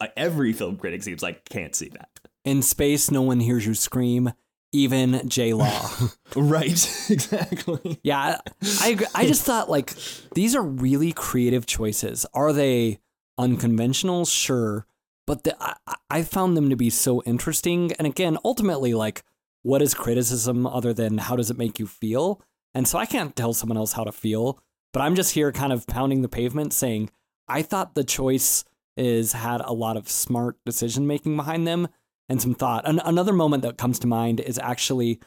[0.00, 2.08] uh, every film critic seems like can't see that.
[2.44, 4.32] In space, no one hears you scream,
[4.72, 5.90] even J Law.
[6.36, 6.72] right
[7.10, 8.98] exactly yeah, I.
[9.14, 9.94] I just thought like
[10.34, 12.26] these are really creative choices.
[12.34, 12.98] Are they
[13.38, 14.24] unconventional?
[14.24, 14.86] Sure,
[15.26, 15.76] but the, I,
[16.10, 17.92] I found them to be so interesting.
[17.98, 19.22] And again, ultimately, like,
[19.62, 22.40] what is criticism other than how does it make you feel?
[22.74, 24.60] And so I can't tell someone else how to feel,
[24.92, 27.10] but I'm just here kind of pounding the pavement saying,
[27.48, 28.64] I thought the choice
[28.96, 31.88] is had a lot of smart decision making behind them
[32.28, 32.86] and some thought.
[32.88, 35.20] An- another moment that comes to mind is actually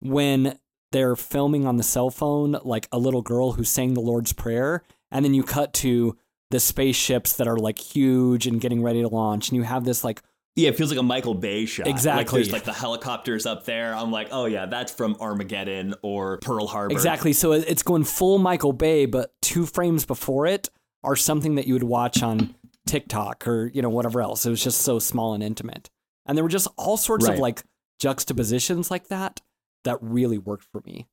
[0.00, 0.58] when
[0.92, 4.82] they're filming on the cell phone like a little girl who sang the Lord's Prayer,
[5.10, 6.16] and then you cut to
[6.50, 10.04] the spaceships that are like huge and getting ready to launch, and you have this
[10.04, 10.22] like
[10.54, 11.86] Yeah, it feels like a Michael Bay shot.
[11.86, 12.38] Like Exactly.
[12.40, 13.94] there's like the helicopters up there.
[13.94, 16.92] I'm like, oh yeah, that's from Armageddon or Pearl Harbor.
[16.92, 17.32] exactly.
[17.32, 20.68] So it's going full Michael Bay, but two frames before it
[21.02, 22.54] are something that you would watch on
[22.86, 24.46] TikTok or you know whatever else.
[24.46, 25.90] It was just so small and intimate,
[26.26, 27.62] and there were just all sorts of like
[27.98, 29.40] juxtapositions like that
[29.84, 31.06] that really worked for me.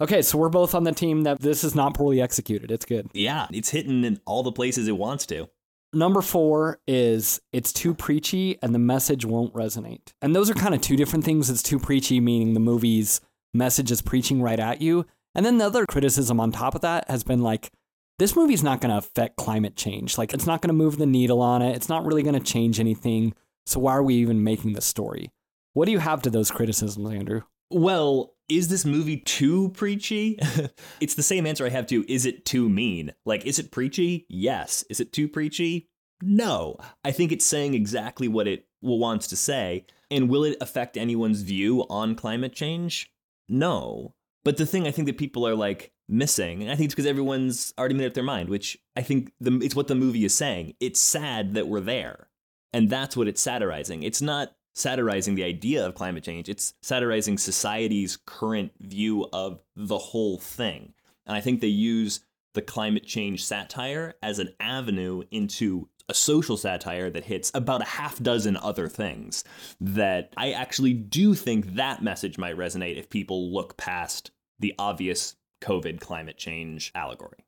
[0.00, 2.70] Okay, so we're both on the team that this is not poorly executed.
[2.70, 3.08] It's good.
[3.14, 5.48] Yeah, it's hitting in all the places it wants to.
[5.92, 10.12] Number four is it's too preachy and the message won't resonate.
[10.20, 11.48] And those are kind of two different things.
[11.48, 13.22] It's too preachy, meaning the movie's
[13.54, 15.06] message is preaching right at you.
[15.34, 17.70] And then the other criticism on top of that has been like,
[18.18, 20.18] this movie's not going to affect climate change.
[20.18, 21.76] Like, it's not going to move the needle on it.
[21.76, 23.34] It's not really going to change anything.
[23.66, 25.30] So, why are we even making this story?
[25.72, 27.42] What do you have to those criticisms, Andrew?
[27.70, 30.38] Well, is this movie too preachy?
[31.00, 33.12] it's the same answer I have to is it too mean?
[33.24, 34.26] Like, is it preachy?
[34.28, 34.84] Yes.
[34.88, 35.88] Is it too preachy?
[36.22, 36.76] No.
[37.04, 39.86] I think it's saying exactly what it wants to say.
[40.10, 43.12] And will it affect anyone's view on climate change?
[43.48, 44.14] No.
[44.44, 47.06] But the thing I think that people are like missing, and I think it's because
[47.06, 50.34] everyone's already made up their mind, which I think the, it's what the movie is
[50.34, 50.74] saying.
[50.78, 52.28] It's sad that we're there.
[52.76, 54.02] And that's what it's satirizing.
[54.02, 59.96] It's not satirizing the idea of climate change, it's satirizing society's current view of the
[59.96, 60.92] whole thing.
[61.24, 62.20] And I think they use
[62.52, 67.86] the climate change satire as an avenue into a social satire that hits about a
[67.86, 69.42] half dozen other things
[69.80, 75.36] that I actually do think that message might resonate if people look past the obvious
[75.62, 77.46] COVID climate change allegory.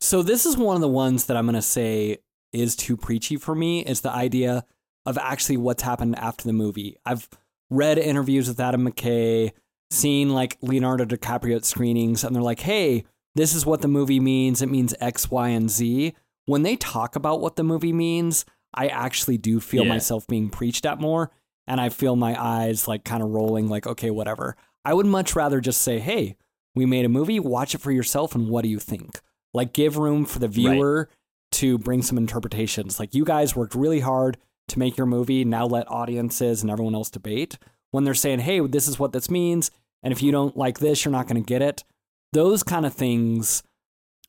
[0.00, 2.18] So this is one of the ones that I'm going to say
[2.52, 4.64] is too preachy for me is the idea
[5.06, 6.96] of actually what's happened after the movie.
[7.04, 7.28] I've
[7.70, 9.52] read interviews with Adam McKay,
[9.90, 14.20] seen like Leonardo DiCaprio at screenings and they're like, "Hey, this is what the movie
[14.20, 14.60] means.
[14.62, 16.14] It means X, Y, and Z."
[16.46, 19.90] When they talk about what the movie means, I actually do feel Yeah.
[19.90, 21.30] myself being preached at more
[21.66, 25.36] and I feel my eyes like kind of rolling like, "Okay, whatever." I would much
[25.36, 26.36] rather just say, "Hey,
[26.74, 29.20] we made a movie, watch it for yourself and what do you think?"
[29.54, 31.08] Like give room for the viewer
[31.52, 32.98] to bring some interpretations.
[32.98, 34.36] Like you guys worked really hard
[34.68, 35.44] to make your movie.
[35.44, 37.58] Now let audiences and everyone else debate.
[37.90, 39.70] When they're saying, "Hey, this is what this means,"
[40.02, 41.84] and if you don't like this, you're not going to get it.
[42.32, 43.62] Those kind of things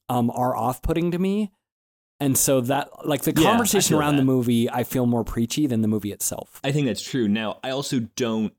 [0.08, 1.52] um, are off-putting to me.
[2.22, 5.82] And so that, like the Yeah, conversation around the movie, I feel more preachy than
[5.82, 6.60] the movie itself.
[6.64, 7.28] I think that's true.
[7.28, 8.54] Now, I also don't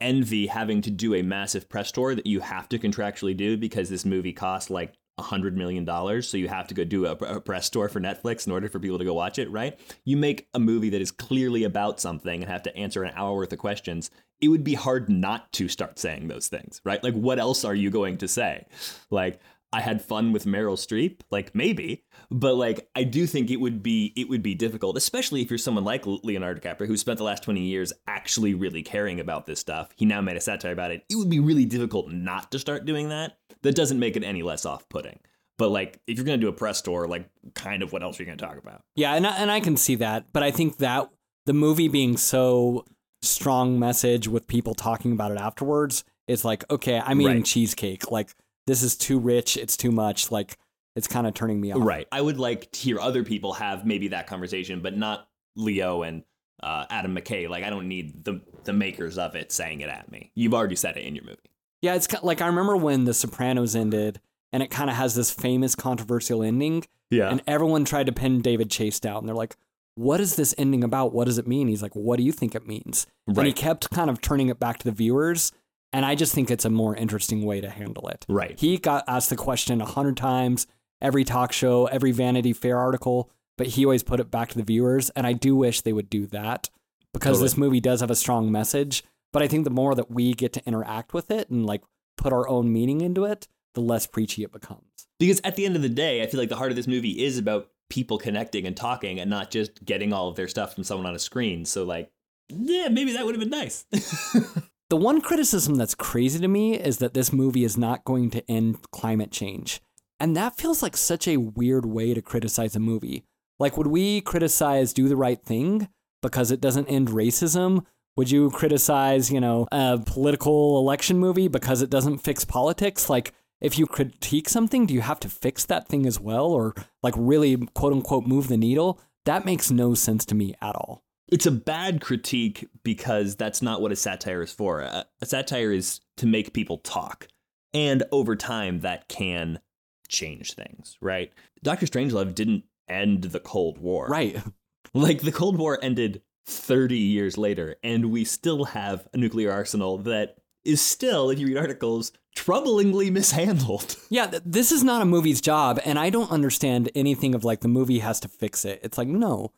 [0.00, 3.88] envy having to do a massive press tour that you have to contractually do because
[3.88, 6.28] this movie cost like a hundred million dollars.
[6.28, 8.78] So you have to go do a, a press tour for Netflix in order for
[8.78, 9.78] people to go watch it, right?
[10.04, 13.34] You make a movie that is clearly about something and have to answer an hour
[13.34, 14.10] worth of questions.
[14.40, 17.02] It would be hard not to start saying those things, right?
[17.02, 18.66] Like, what else are you going to say?
[19.10, 19.40] Like,
[19.72, 23.82] I had fun with Meryl Streep, like maybe, but like I do think it would
[23.82, 27.24] be it would be difficult, especially if you're someone like Leonardo DiCaprio who spent the
[27.24, 29.88] last 20 years actually really caring about this stuff.
[29.96, 31.04] He now made a satire about it.
[31.10, 33.38] It would be really difficult not to start doing that.
[33.62, 35.18] That doesn't make it any less off-putting.
[35.58, 38.18] But like if you're going to do a press tour, like kind of what else
[38.18, 38.82] are you going to talk about?
[38.94, 41.10] Yeah, and I, and I can see that, but I think that
[41.44, 42.84] the movie being so
[43.22, 47.44] strong message with people talking about it afterwards is like, okay, I'm eating Right.
[47.44, 48.10] cheesecake.
[48.10, 48.30] Like
[48.66, 49.56] this is too rich.
[49.56, 50.30] It's too much.
[50.30, 50.58] Like
[50.94, 51.78] it's kind of turning me off.
[51.82, 52.06] Right.
[52.10, 56.22] I would like to hear other people have maybe that conversation, but not Leo and
[56.62, 57.48] uh, Adam McKay.
[57.48, 60.32] Like I don't need the the makers of it saying it at me.
[60.34, 61.38] You've already said it in your movie.
[61.82, 64.20] Yeah, it's like I remember when The Sopranos ended,
[64.52, 67.28] and it kind of has this famous controversial ending, Yeah.
[67.30, 69.18] and everyone tried to pin David Chase down.
[69.18, 69.56] And they're like,
[69.94, 71.12] "What is this ending about?
[71.12, 73.90] What does it mean?" He's like, "What do you think it means?" And he kept
[73.90, 75.52] kind of turning it back to the viewers,
[75.92, 78.24] and I just think it's a more interesting way to handle it.
[78.28, 78.58] Right.
[78.58, 80.66] He got asked the question a hundred times,
[81.00, 84.64] every talk show, every Vanity Fair article, but he always put it back to the
[84.64, 85.10] viewers.
[85.10, 86.68] And I do wish they would do that
[87.12, 87.44] because Totally.
[87.44, 89.04] this movie does have a strong message.
[89.32, 91.82] But I think the more that we get to interact with it and like
[92.16, 94.82] put our own meaning into it, the less preachy it becomes.
[95.18, 97.22] Because at the end of the day, I feel like the heart of this movie
[97.24, 100.84] is about people connecting and talking and not just getting all of their stuff from
[100.84, 101.64] someone on a screen.
[101.64, 102.10] So like,
[102.48, 103.84] yeah, maybe that would have been nice.
[104.88, 108.48] The one criticism that's crazy to me is that this movie is not going to
[108.48, 109.80] end climate change.
[110.20, 113.24] And that feels like such a weird way to criticize a movie.
[113.58, 115.88] Like, would we criticize Do the Right Thing
[116.22, 117.84] because it doesn't end racism?
[118.16, 123.10] Would you criticize, you know, a political election movie because it doesn't fix politics?
[123.10, 126.74] Like, if you critique something, do you have to fix that thing as well or
[127.02, 129.00] like really quote unquote move the needle?
[129.24, 131.02] That makes no sense to me at all.
[131.28, 134.80] It's a bad critique because that's not what a satire is for.
[134.80, 137.28] A, a satire is to make people talk.
[137.74, 139.60] And over time, that can
[140.08, 141.32] change things, right?
[141.62, 144.06] Doctor Strangelove didn't end the Cold War.
[144.08, 144.40] Right.
[144.94, 149.98] Like the Cold War ended 30 years later, and we still have a nuclear arsenal
[149.98, 153.96] that is still, if you read articles, troublingly mishandled.
[154.08, 157.60] Yeah, th- this is not a movie's job, and I don't understand anything of like
[157.60, 158.80] the movie has to fix it.
[158.84, 159.52] It's like, no.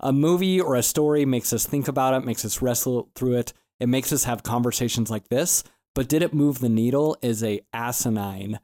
[0.00, 3.52] A movie or a story makes us think about it, makes us wrestle through it,
[3.80, 5.64] it makes us have conversations like this.
[5.94, 8.60] But did it move the needle is a asinine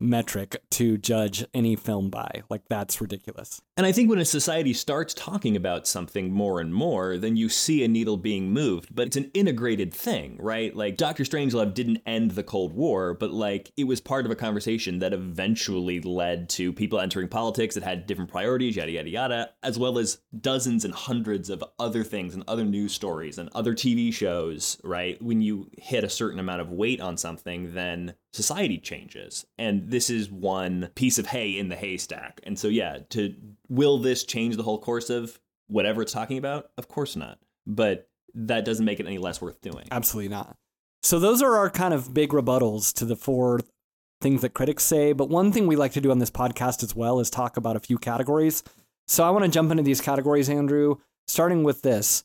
[0.00, 2.42] metric to judge any film by.
[2.48, 3.60] Like that's ridiculous.
[3.80, 7.48] And I think when a society starts talking about something more and more, then you
[7.48, 8.94] see a needle being moved.
[8.94, 10.76] But it's an integrated thing, right?
[10.76, 14.36] Like Doctor Strangelove didn't end the Cold War, but like it was part of a
[14.36, 19.50] conversation that eventually led to people entering politics that had different priorities, yada yada yada,
[19.62, 23.72] as well as dozens and hundreds of other things and other news stories and other
[23.72, 25.22] TV shows, right?
[25.22, 29.46] When you hit a certain amount of weight on something, then society changes.
[29.58, 32.40] And this is one piece of hay in the haystack.
[32.44, 33.34] And so, yeah, to
[33.70, 36.70] will this change the whole course of whatever it's talking about?
[36.76, 37.38] Of course not.
[37.66, 39.86] But that doesn't make it any less worth doing.
[39.90, 40.56] Absolutely not.
[41.02, 43.60] So those are our kind of big rebuttals to the four
[44.20, 45.12] things that critics say.
[45.12, 47.76] But one thing we like to do on this podcast as well is talk about
[47.76, 48.62] a few categories.
[49.08, 52.24] So I want to jump into these categories, Andrew, starting with this.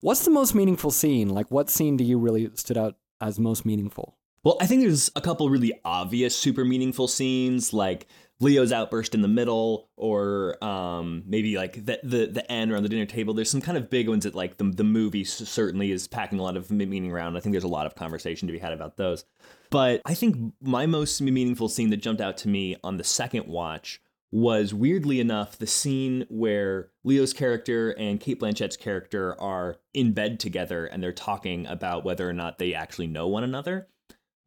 [0.00, 1.28] What's the most meaningful scene?
[1.28, 4.16] Like, what scene do you really stood out as most meaningful?
[4.42, 8.06] Well, I think there's a couple really obvious, super meaningful scenes, like
[8.40, 12.88] Leo's outburst in the middle, or um, maybe like the, the the end around the
[12.88, 13.32] dinner table.
[13.32, 16.42] There's some kind of big ones that like the the movie certainly is packing a
[16.42, 17.36] lot of meaning around.
[17.36, 19.24] I think there's a lot of conversation to be had about those.
[19.70, 23.46] But I think my most meaningful scene that jumped out to me on the second
[23.46, 24.00] watch
[24.34, 30.40] was weirdly enough the scene where Leo's character and Cate Blanchett's character are in bed
[30.40, 33.86] together and they're talking about whether or not they actually know one another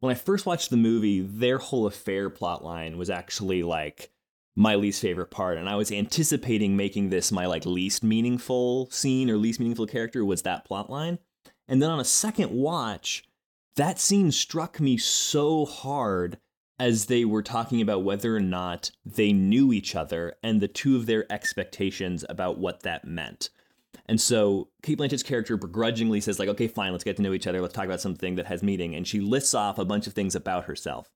[0.00, 4.10] when I first watched the movie, their whole affair plotline was actually like
[4.54, 9.30] my least favorite part, and I was anticipating making this my like least meaningful scene
[9.30, 11.18] or least meaningful character was that plotline.
[11.68, 13.24] And then on a second watch,
[13.76, 16.38] that scene struck me so hard
[16.80, 20.96] as they were talking about whether or not they knew each other and the two
[20.96, 23.50] of their expectations about what that meant.
[24.08, 27.46] And so Cate Blanchett's character begrudgingly says, like, okay, fine, let's get to know each
[27.46, 27.60] other.
[27.60, 28.94] Let's talk about something that has meaning.
[28.94, 31.10] And she lists off a bunch of things about herself.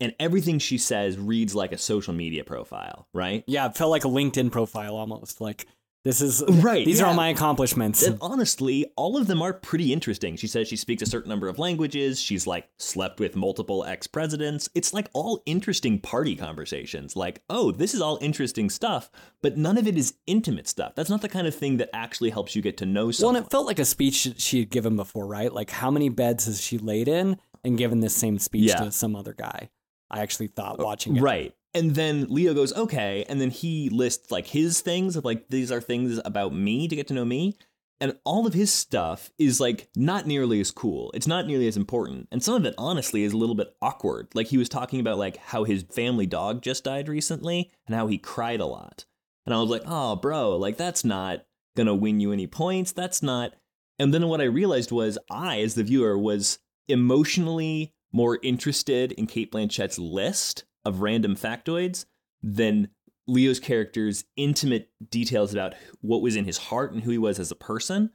[0.00, 3.44] And everything she says reads like a social media profile, right?
[3.46, 5.42] Yeah, it felt like a LinkedIn profile almost.
[5.42, 5.66] Like
[6.02, 6.86] this is right.
[6.86, 7.04] These yeah.
[7.04, 8.02] are all my accomplishments.
[8.02, 10.36] And honestly, all of them are pretty interesting.
[10.36, 12.20] She says she speaks a certain number of languages.
[12.20, 14.70] She's like slept with multiple ex presidents.
[14.74, 17.16] It's like all interesting party conversations.
[17.16, 19.10] Like, oh, this is all interesting stuff,
[19.42, 20.94] but none of it is intimate stuff.
[20.94, 23.34] That's not the kind of thing that actually helps you get to know someone.
[23.34, 25.52] Well, and it felt like a speech she had given before, right?
[25.52, 28.84] Like, how many beds has she laid in and given this same speech Yeah.
[28.84, 29.68] to some other guy?
[30.10, 31.22] I actually thought watching it.
[31.22, 31.54] Right.
[31.72, 33.24] And then Leo goes, okay.
[33.28, 36.96] And then he lists like his things of like, these are things about me to
[36.96, 37.56] get to know me.
[38.00, 41.10] And all of his stuff is like not nearly as cool.
[41.14, 42.28] It's not nearly as important.
[42.32, 44.28] And some of it, honestly, is a little bit awkward.
[44.34, 48.06] Like he was talking about like how his family dog just died recently and how
[48.06, 49.04] he cried a lot.
[49.44, 51.44] And I was like, oh, bro, like that's not
[51.76, 52.92] gonna win you any points.
[52.92, 53.52] That's not.
[53.98, 59.26] And then what I realized was I, as the viewer, was emotionally more interested in
[59.26, 62.06] Cate Blanchett's list of random factoids
[62.42, 62.88] than
[63.26, 67.50] Leo's character's intimate details about what was in his heart and who he was as
[67.50, 68.10] a person,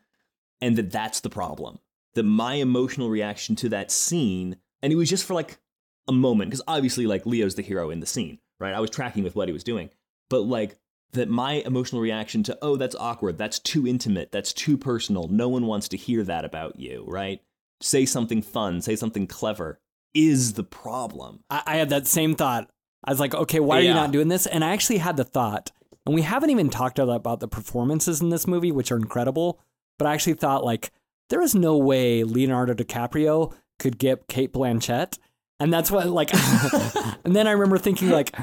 [0.62, 1.80] and that that's the problem.
[2.16, 5.58] That my emotional reaction to that scene, and it was just for like
[6.08, 8.74] a moment, because obviously, like, Leo's the hero in the scene, right?
[8.74, 9.90] I was tracking with what he was doing,
[10.30, 10.78] but like,
[11.12, 15.48] that my emotional reaction to, oh, that's awkward, that's too intimate, that's too personal, no
[15.48, 17.42] one wants to hear that about you, right?
[17.82, 19.80] Say something fun, say something clever,
[20.16, 21.44] is the problem.
[21.50, 22.72] I, I had that same thought.
[23.04, 24.48] I was like, okay, why are you not doing this?
[24.48, 25.72] And I actually had the thought,
[26.06, 29.60] and we haven't even talked about the performances in this movie, which are incredible.
[30.00, 30.92] But I actually thought, like,
[31.30, 35.20] there is no way Leonardo DiCaprio could get Cate Blanchett.
[35.60, 36.32] And that's what, like,
[37.26, 38.36] and then I remember thinking, like,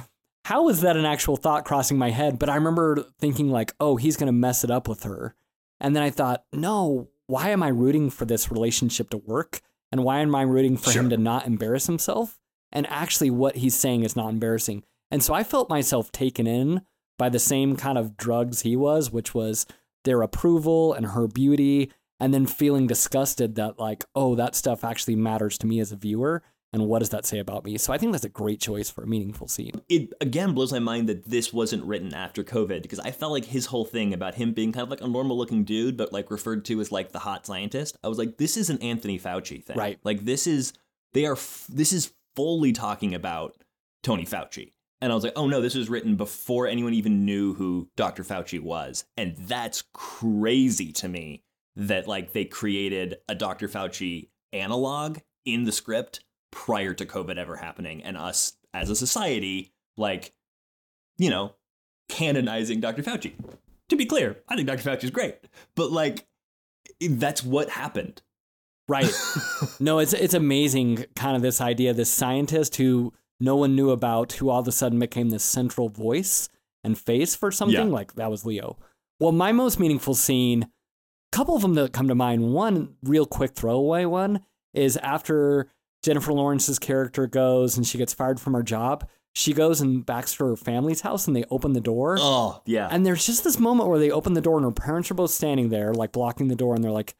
[0.44, 2.38] how is that an actual thought crossing my head?
[2.38, 5.34] But I remember thinking, like, oh, he's going to mess it up with her.
[5.80, 9.60] And then I thought, no, why am I rooting for this relationship to work?
[9.92, 12.40] And why am I rooting for him to not embarrass himself?
[12.72, 14.82] And actually, what he's saying is not embarrassing.
[15.10, 16.80] And so I felt myself taken in
[17.18, 19.66] by the same kind of drugs he was, which was
[20.04, 25.16] their approval and her beauty, and then feeling disgusted that, like, oh, that stuff actually
[25.16, 26.42] matters to me as a viewer.
[26.72, 27.76] And what does that say about me?
[27.76, 29.82] So I think that's a great choice for a meaningful scene.
[29.88, 33.44] it again blows my mind that this wasn't written after COVID because I felt like
[33.44, 36.30] his whole thing about him being kind of like a normal looking dude, but like
[36.30, 37.98] referred to as like the hot scientist.
[38.02, 39.98] I was like, this is an Anthony Fauci thing, Right.
[40.02, 40.72] Like this is
[41.12, 43.56] they are f- this is fully talking about
[44.02, 44.72] Tony Fauci.
[45.02, 48.22] And I was like, oh no, this was written before anyone even knew who Dr.
[48.22, 49.04] Fauci was.
[49.16, 51.42] And that's crazy to me
[51.76, 53.68] that like they created a Dr.
[53.68, 56.20] Fauci analog in the script
[56.52, 60.32] prior to COVID ever happening and us as a society, like,
[61.18, 61.54] you know,
[62.08, 63.02] canonizing Dr.
[63.02, 63.32] Fauci.
[63.88, 64.88] To be clear, I think Dr.
[64.88, 65.36] Fauci is great,
[65.74, 66.26] but like,
[67.00, 68.22] that's what happened.
[68.88, 69.10] Right.
[69.80, 74.32] no, it's it's amazing kind of this idea, this scientist who no one knew about,
[74.34, 76.48] who all of a sudden became this central voice
[76.84, 77.94] and face for something Yeah.
[77.94, 78.76] like that was Leo.
[79.20, 82.52] Well, my most meaningful scene, a couple of them that come to mind.
[82.52, 84.40] One real quick throwaway one
[84.74, 85.68] is after
[86.02, 89.08] Jennifer Lawrence's character goes and she gets fired from her job.
[89.34, 92.16] She goes and backs to her family's house and they open the door.
[92.18, 92.88] Oh, yeah.
[92.90, 95.30] And there's just this moment where they open the door and her parents are both
[95.30, 97.14] standing there, like blocking the door, and they're like,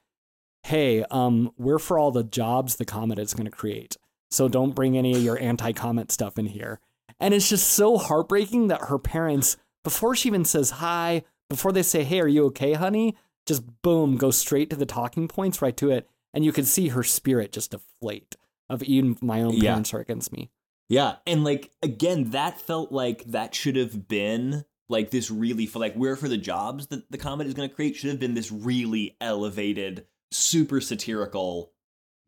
[0.64, 3.96] "Hey, um, we're for all the jobs the comet is going to create,
[4.30, 6.80] so don't bring any of your anti-comet stuff in here."
[7.18, 11.82] And it's just so heartbreaking that her parents, before she even says hi, before they
[11.82, 13.16] say, "Hey, are you okay, honey?"
[13.46, 16.88] just boom, go straight to the talking points, right to it, and you can see
[16.88, 18.36] her spirit just deflate.
[18.72, 19.70] Of even my own Yeah.
[19.70, 20.50] parents are against me.
[20.88, 25.78] Yeah, and like again, that felt like that should have been like this really for
[25.78, 28.34] like where for the jobs that the comet is going to create should have been
[28.34, 31.72] this really elevated, super satirical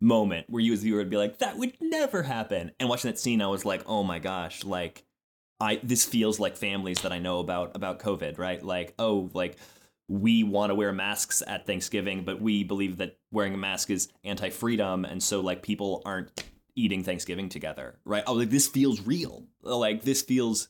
[0.00, 2.72] moment where you as a viewer would be like, that would never happen.
[2.78, 5.04] And watching that scene, I was like, oh my gosh, like
[5.60, 8.62] I this feels like families that I know about about COVID, right?
[8.62, 9.56] Like, oh, like
[10.08, 14.08] we want to wear masks at Thanksgiving, but we believe that wearing a mask is
[14.24, 16.44] anti-freedom, and so like people aren't
[16.76, 18.24] eating Thanksgiving together, right?
[18.26, 19.46] Oh, like this feels real.
[19.62, 20.68] Like this feels.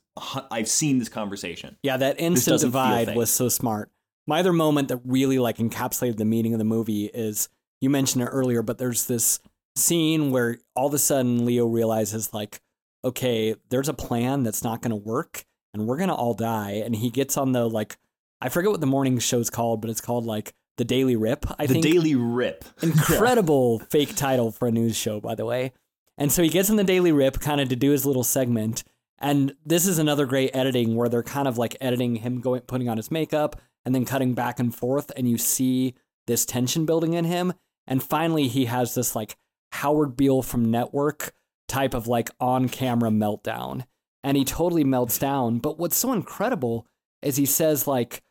[0.50, 1.76] I've seen this conversation.
[1.82, 3.90] Yeah, that instant divide was so smart.
[4.26, 7.48] My other moment that really like encapsulated the meaning of the movie is
[7.80, 9.40] you mentioned it earlier, but there's this
[9.76, 12.60] scene where all of a sudden Leo realizes like,
[13.04, 16.82] okay, there's a plan that's not going to work, and we're gonna all die.
[16.84, 17.96] And he gets on the like,
[18.44, 21.46] I forget what the morning show's called, but it's called like the Daily Rip.
[21.58, 22.62] I the think the Daily Rip.
[22.82, 25.72] incredible fake title for a news show, by the way.
[26.18, 28.84] And so he gets in the Daily Rip kind of to do his little segment.
[29.18, 32.86] And this is another great editing where they're kind of like editing him going, putting
[32.86, 35.10] on his makeup and then cutting back and forth.
[35.16, 35.94] And you see
[36.26, 37.54] this tension building in him.
[37.86, 39.38] And finally, he has this like
[39.72, 41.32] Howard Beale from Network
[41.66, 43.86] type of like on camera meltdown.
[44.22, 45.60] And he totally melts down.
[45.60, 46.86] But what's so incredible
[47.22, 48.22] is he says, like,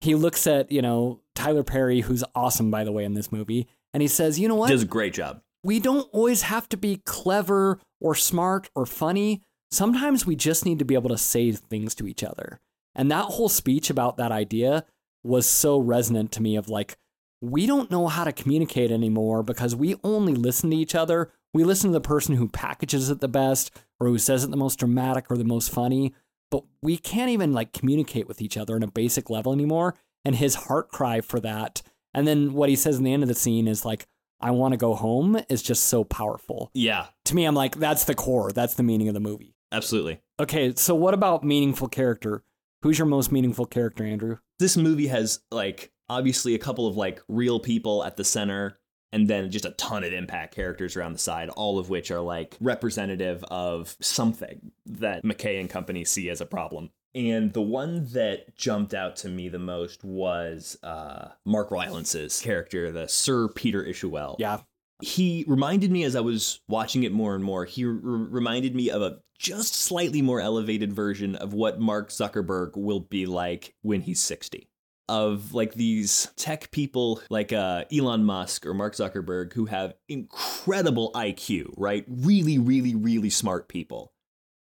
[0.00, 3.68] he looks at, you know, Tyler Perry, who's awesome, by the way, in this movie.
[3.92, 4.70] And he says, you know what?
[4.70, 5.42] Does a great job.
[5.62, 9.42] we don't always have to be clever or smart or funny.
[9.70, 12.60] Sometimes we just need to be able to say things to each other.
[12.94, 14.84] And that whole speech about that idea
[15.22, 16.96] was so resonant to me of like,
[17.42, 21.30] we don't know how to communicate anymore because we only listen to each other.
[21.54, 24.56] We listen to the person who packages it the best or who says it the
[24.56, 26.14] most dramatic or the most funny,
[26.50, 29.94] but we can't even like communicate with each other on a basic level anymore.
[30.24, 31.82] And his heart cry for that.
[32.12, 34.06] And then what he says in the end of the scene is like,
[34.40, 36.70] I want to go home is just so powerful.
[36.74, 38.52] Yeah, To me, I'm like, that's the core.
[38.52, 39.54] That's the meaning of the movie.
[39.72, 40.20] absolutely.
[40.40, 42.42] Okay, so what about meaningful character?
[42.82, 44.38] Who's your most meaningful character, Andrew?
[44.58, 48.79] This movie has like obviously a couple of like real people at the center
[49.12, 52.20] and then just a ton of impact characters around the side, all of which are
[52.20, 56.90] like representative of something that McKay and company see as a problem.
[57.14, 62.92] And the one that jumped out to me the most was uh, Mark Rylance's character,
[62.92, 64.36] the Sir Peter Isherwell.
[64.38, 64.60] Yeah,
[65.02, 68.90] he reminded me as I was watching it more and more, he r- reminded me
[68.90, 74.02] of a just slightly more elevated version of what Mark Zuckerberg will be like when
[74.02, 74.68] he's 60.
[75.10, 81.10] Of like these tech people like uh, Elon Musk or Mark Zuckerberg who have incredible
[81.16, 82.04] IQ, right?
[82.06, 84.12] Really, really, really smart people.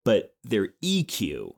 [0.06, 1.54] But their EQ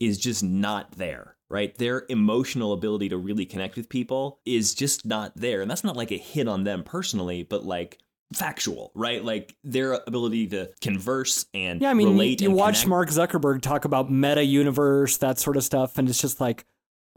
[0.00, 1.72] is just not there, right?
[1.76, 5.62] Their emotional ability to really connect with people is just not there.
[5.62, 7.98] And that's not like a hit on them personally, but like
[8.34, 9.24] factual, right?
[9.24, 11.90] Like their ability to converse and yeah.
[11.90, 12.88] I mean, you, relate you and watch connect.
[12.88, 16.66] Mark Zuckerberg talk about meta universe, that sort of stuff, and it's just like,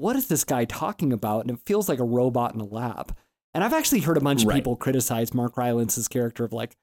[0.02, 1.42] what is this guy talking about?
[1.42, 3.16] And it feels like a robot in a lab.
[3.54, 6.76] And I've actually heard a bunch of people criticize Mark Rylance's character of like,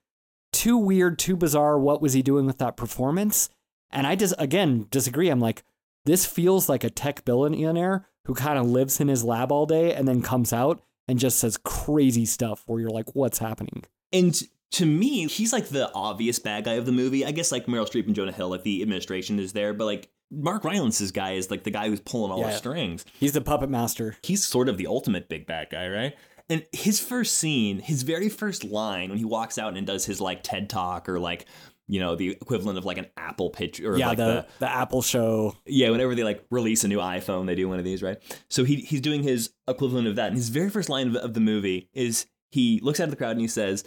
[0.53, 1.79] too weird, too bizarre.
[1.79, 3.51] What was he doing with that performance?
[3.91, 5.31] And I just again disagree.
[5.31, 5.65] I'm like,
[6.05, 9.95] this feels like a tech billionaire who kind of lives in his lab all day
[9.95, 13.85] and then comes out and just says crazy stuff where you're like, what's happening?
[14.13, 14.41] And
[14.73, 17.25] to me, he's like the obvious bad guy of the movie.
[17.25, 20.09] I guess like Meryl Streep and Jonah Hill, like the administration is there, but like
[20.31, 22.51] Mark Rylance's guy is like the guy who's pulling all Yeah.
[22.51, 23.05] the strings.
[23.19, 24.17] He's the puppet master.
[24.23, 26.15] he's sort of the ultimate big bad guy, right?
[26.51, 30.21] And his first scene, his very first line when he walks out and does his
[30.21, 31.47] like TED talk or like
[31.91, 34.71] you know, the equivalent of like an Apple pitch or yeah, like the, the, the
[34.71, 35.57] Apple show.
[35.65, 38.19] yeah, whenever they like release a new iPhone, they do one of these, right?
[38.51, 40.27] So he he's doing his equivalent of that.
[40.29, 43.17] And his very first line of, of the movie is he looks out at the
[43.17, 43.85] crowd and he says,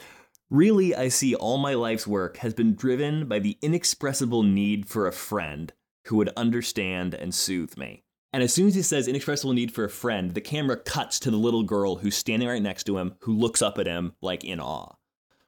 [0.50, 5.06] Really, I see all my life's work has been driven by the inexpressible need for
[5.08, 5.72] a friend
[6.06, 8.04] who would understand and soothe me.
[8.34, 11.32] And as soon as he says inexpressible need for a friend, the camera cuts to
[11.32, 14.44] the little girl who's standing right next to him, who looks up at him like
[14.44, 14.96] in awe.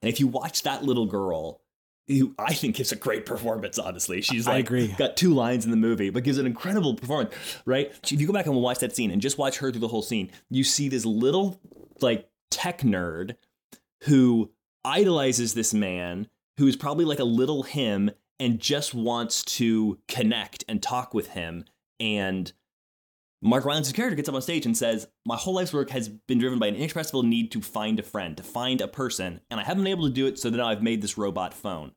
[0.02, 1.62] And if you watch that little girl,
[2.08, 4.22] who I think gives a great performance, honestly.
[4.22, 4.88] She's I like agree.
[4.98, 7.34] got two lines in the movie, but gives an incredible performance,
[7.66, 7.94] right?
[8.04, 10.02] If you go back and watch that scene and just watch her through the whole
[10.02, 11.62] scene, you see this little
[12.02, 13.36] like tech nerd
[14.04, 14.52] who
[14.84, 16.28] idolizes this man
[16.58, 21.30] who is probably like a little him and just wants to connect and talk with
[21.30, 21.66] him.
[22.00, 22.52] And
[23.42, 26.40] Mark Rylance's character gets up on stage and says, My whole life's work has been
[26.40, 29.64] driven by an inexpressible need to find a friend, to find a person, and I
[29.64, 31.92] haven't been able to do it, so now I've made this robot phone.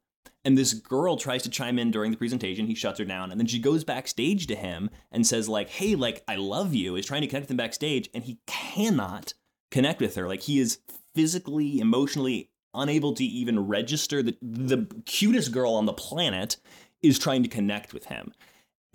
[0.44, 2.68] And this girl tries to chime in during the presentation.
[2.68, 3.32] He shuts her down.
[3.32, 6.94] And then she goes backstage to him and says, like, hey, like, I love you,
[6.94, 8.08] is trying to connect with him backstage.
[8.14, 9.34] And he cannot
[9.72, 10.28] connect with her.
[10.28, 10.78] Like, he is
[11.16, 16.56] physically, emotionally unable to even register that the cutest girl on the planet
[17.02, 18.32] is trying to connect with him.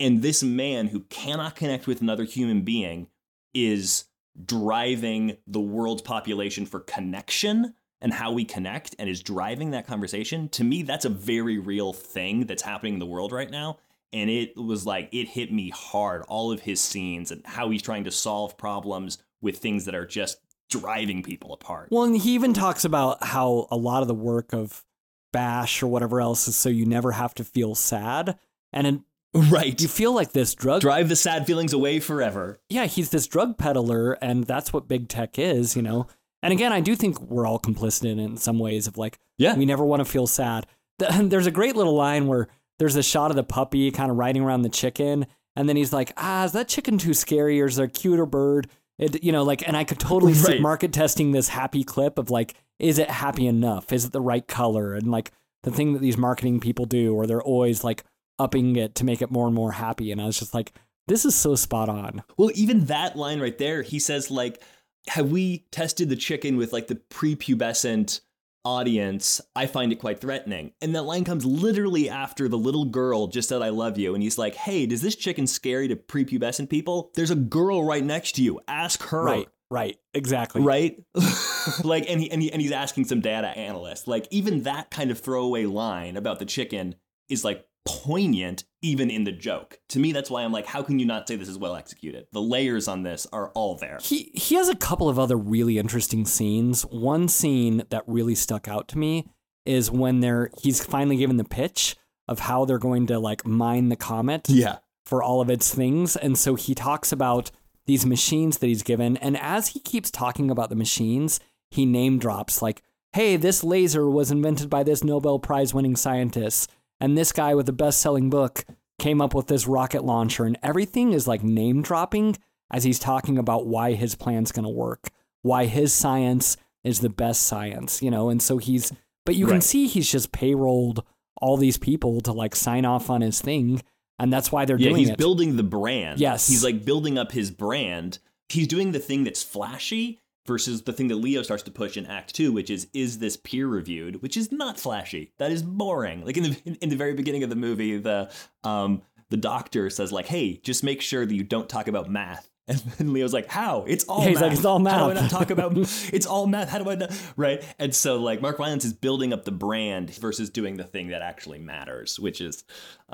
[0.00, 3.08] And this man who cannot connect with another human being
[3.54, 4.04] is
[4.44, 10.48] driving the world's population for connection and how we connect and is driving that conversation.
[10.50, 13.78] To me, that's a very real thing that's happening in the world right now.
[14.12, 17.82] And it was like, it hit me hard, all of his scenes and how he's
[17.82, 20.38] trying to solve problems with things that are just
[20.72, 21.88] driving people apart.
[21.90, 24.84] Well, and he even talks about how a lot of the work of
[25.32, 28.38] Bash or whatever else is so you never have to feel sad.
[28.72, 29.00] And it,
[29.50, 29.80] right.
[29.80, 32.58] you feel like this drug Drive the sad feelings away forever.
[32.68, 36.06] yeah, he's this drug peddler, and that's what big tech is, you know.
[36.42, 39.18] And again, I do think we're all complicit in it in some ways of like,
[39.38, 39.56] Yeah.
[39.56, 40.66] we never want to feel sad.
[40.98, 42.48] There's a great little line where
[42.78, 45.92] there's a shot of the puppy kind of riding around the chicken, and then he's
[45.92, 48.68] like, ah, is that chicken too scary, or is there a cuter bird?
[48.98, 50.60] It, you know, like, and I could totally see Right.
[50.60, 53.92] market testing this happy clip of like, is it happy enough?
[53.92, 54.94] Is it the right color?
[54.94, 55.32] And like
[55.62, 58.04] the thing that these marketing people do, or they're always like
[58.38, 60.12] upping it to make it more and more happy.
[60.12, 60.72] And I was just like,
[61.08, 62.22] this is so spot on.
[62.36, 64.62] Well, even that line right there, he says like,
[65.08, 68.20] "Have we tested the chicken with like the prepubescent
[68.64, 69.40] audience?
[69.54, 73.48] I find it quite threatening." And that line comes literally after the little girl just
[73.48, 77.10] said, "I love you," and he's like, "Hey, does this chicken scary to prepubescent people?
[77.14, 78.60] There's a girl right next to you.
[78.68, 80.62] Ask her." Right, right, exactly.
[80.62, 81.02] Right,
[81.84, 84.08] like, and he, and he and he's asking some data analyst.
[84.08, 86.96] Like, even that kind of throwaway line about the chicken
[87.28, 89.78] is like poignant, even in the joke.
[89.90, 92.26] To me, that's why I'm like, how can you not say this is well executed?
[92.32, 93.98] The layers on this are all there.
[94.02, 96.82] He he has a couple of other really interesting scenes.
[96.82, 99.28] One scene that really stuck out to me
[99.64, 101.96] is when they're he's finally given the pitch
[102.28, 104.78] of how they're going to like mine the comet Yeah.
[105.04, 106.16] for all of its things.
[106.16, 107.50] And so he talks about
[107.86, 109.16] these machines that he's given.
[109.16, 114.08] And as he keeps talking about the machines, he name drops like, hey, this laser
[114.08, 116.70] was invented by this Nobel Prize winning scientist.
[117.02, 118.64] And this guy with the best selling book
[119.00, 120.44] came up with this rocket launcher.
[120.44, 122.36] And everything is like name dropping
[122.70, 125.10] as he's talking about why his plan's going to work,
[125.42, 128.30] why his science is the best science, you know?
[128.30, 128.92] And so he's,
[129.26, 131.00] but you can see he's just payrolled
[131.38, 133.82] all these people to like sign off on his thing.
[134.20, 135.18] And that's why they're Yeah, doing he's it.
[135.18, 136.20] building the brand.
[136.20, 136.46] Yes.
[136.48, 138.20] He's like building up his brand.
[138.48, 142.06] He's doing the thing that's flashy versus the thing that Leo starts to push in
[142.06, 145.32] Act Two, which is is this peer reviewed, which is not flashy.
[145.38, 146.24] That is boring.
[146.24, 148.30] Like in the in the very beginning of the movie, the
[148.64, 152.48] um the doctor says like, "Hey, just make sure that you don't talk about math."
[152.68, 153.84] And then Leo's like, "How?
[153.88, 154.42] It's all Yeah, he's math.
[154.44, 154.94] like, "It's all math.
[154.94, 155.76] How do I math." not talk about?
[156.12, 156.68] it's all math.
[156.68, 157.60] How do I not?" Right?
[157.80, 161.22] And so like Mark Rylance is building up the brand versus doing the thing that
[161.22, 162.62] actually matters, which is,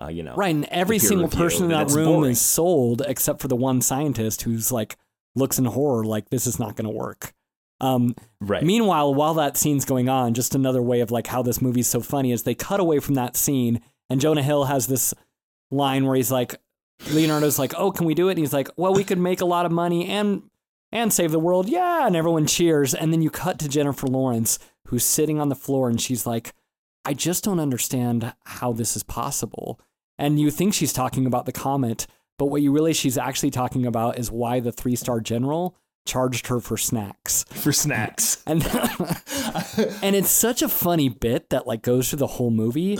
[0.01, 2.33] uh, you know, Right, and every single person in that room boring.
[2.33, 4.99] is sold except for the one scientist who's like
[5.39, 7.32] looks in horror like this is not going to work.
[7.80, 8.62] Um, right.
[8.62, 12.01] Meanwhile, while that scene's going on, just another way of like how this movie's so
[12.01, 13.80] funny is they cut away from that scene,
[14.11, 15.14] and Jonah Hill has this
[15.70, 16.57] line where he's like,
[17.12, 19.47] Leonardo's like, "Oh, can we do it?" And he's like, "Well, we could make a
[19.47, 20.43] lot of money and
[20.91, 24.59] and save the world, yeah." And everyone cheers, and then you cut to Jennifer Lawrence,
[24.86, 26.53] who's sitting on the floor, and she's like,
[27.05, 29.80] "I just don't understand how this is possible."
[30.18, 32.07] And you think she's talking about the comet,
[32.39, 35.76] but what you realize she's actually talking about is why the three star general
[36.07, 37.45] charged her for snacks.
[37.51, 38.43] for snacks.
[38.47, 38.62] And
[40.03, 42.99] and it's such a funny bit that like goes through the whole movie.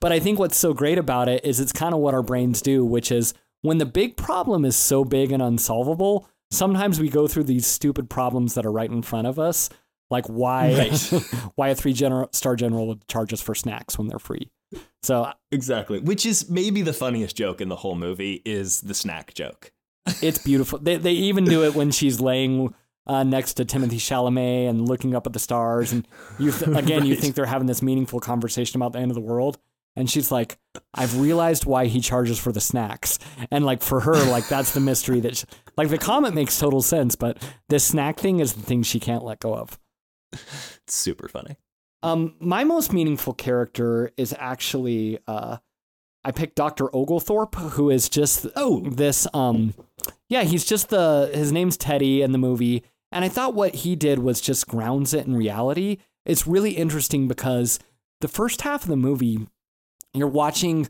[0.00, 2.60] But I think what's so great about it is it's kind of what our brains
[2.62, 7.26] do, which is when the big problem is so big and unsolvable, sometimes we go
[7.28, 9.68] through these stupid problems that are right in front of us,
[10.10, 10.92] like why Right.
[11.54, 14.50] why a three gener- star general would charge us for snacks when they're free.
[15.02, 19.34] So exactly, which is maybe the funniest joke in the whole movie is the snack
[19.34, 19.72] joke.
[20.22, 20.78] it's beautiful.
[20.78, 22.74] they they even do it when she's laying
[23.06, 26.06] uh, next to Timothée Chalamet and looking up at the stars, and
[26.38, 29.20] you th- again you think they're having this meaningful conversation about the end of the
[29.20, 29.58] world,
[29.96, 30.58] and she's like,
[30.94, 33.18] "I've realized why he charges for the snacks,"
[33.50, 35.46] and like for her, like that's the mystery that, she,
[35.76, 39.24] like the comment makes total sense, but this snack thing is the thing she can't
[39.24, 39.78] let go of.
[40.32, 41.56] It's super funny.
[42.02, 45.58] Um, my most meaningful character is actually uh,
[46.24, 48.80] I picked Doctor Oglethorpe, who is just Oh.
[48.80, 49.74] this um,
[50.28, 53.96] yeah, he's just the his name's Teddy in the movie, and I thought what he
[53.96, 55.98] did was just grounds it in reality.
[56.26, 57.78] It's really interesting because
[58.20, 59.46] the first half of the movie,
[60.14, 60.88] you're watching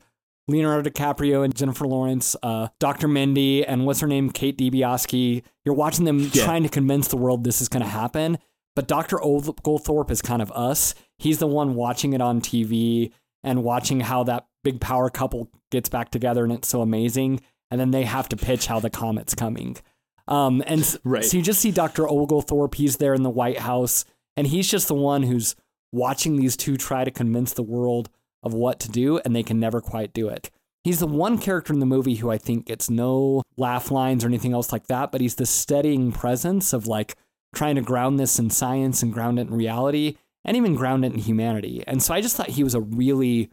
[0.48, 3.06] Leonardo DiCaprio and Jennifer Lawrence, uh, Dr.
[3.06, 5.42] Mindy, and what's her name, Kate Dibiasky.
[5.64, 6.44] You're watching them Yeah.
[6.44, 8.38] trying to convince the world this is going to happen.
[8.76, 9.22] But Dr.
[9.22, 10.94] Oglethorpe is kind of us.
[11.18, 13.12] He's the one watching it on TV
[13.42, 17.40] and watching how that big power couple gets back together, and it's so amazing.
[17.70, 19.76] And then they have to pitch how the comet's coming.
[20.28, 21.24] Um, and Right.
[21.24, 22.08] so you just see Dr.
[22.08, 22.74] Oglethorpe.
[22.74, 24.04] He's there in the White House,
[24.36, 25.56] and he's just the one who's
[25.92, 28.08] watching these two try to convince the world
[28.42, 30.50] of what to do, and they can never quite do it.
[30.84, 34.28] He's the one character in the movie who I think gets no laugh lines or
[34.28, 37.16] anything else like that, but he's the steadying presence of like
[37.54, 41.12] trying to ground this in science and ground it in reality and even ground it
[41.12, 41.84] in humanity.
[41.86, 43.50] And so I just thought he was a really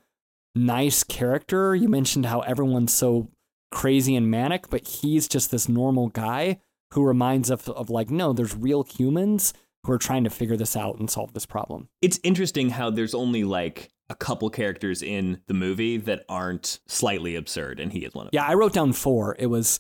[0.56, 1.76] nice character.
[1.76, 3.30] You mentioned how everyone's so
[3.72, 6.60] crazy and manic, but he's just this normal guy
[6.94, 10.76] who reminds us of like, no, there's real humans who are trying to figure this
[10.76, 11.90] out and solve this problem.
[12.02, 17.36] It's interesting how there's only like a couple characters in the movie that aren't slightly
[17.36, 18.38] absurd, and he is one of them.
[18.38, 19.36] Yeah, I wrote down four.
[19.38, 19.80] It was,